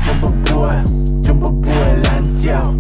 Jom 0.07 0.16
berbual 0.22 0.87
Jom 1.27 1.35
berbual 1.42 1.94
lancar 2.07 2.26
Jom 2.46 2.78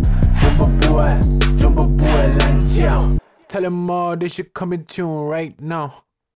berbual 1.74 2.30
lancar 2.38 3.18
Tell 3.48 3.62
them 3.62 3.90
all 3.90 4.16
they 4.16 4.28
should 4.28 4.54
come 4.54 4.72
in 4.72 4.84
tune 4.84 5.26
right 5.26 5.58
now 5.60 6.05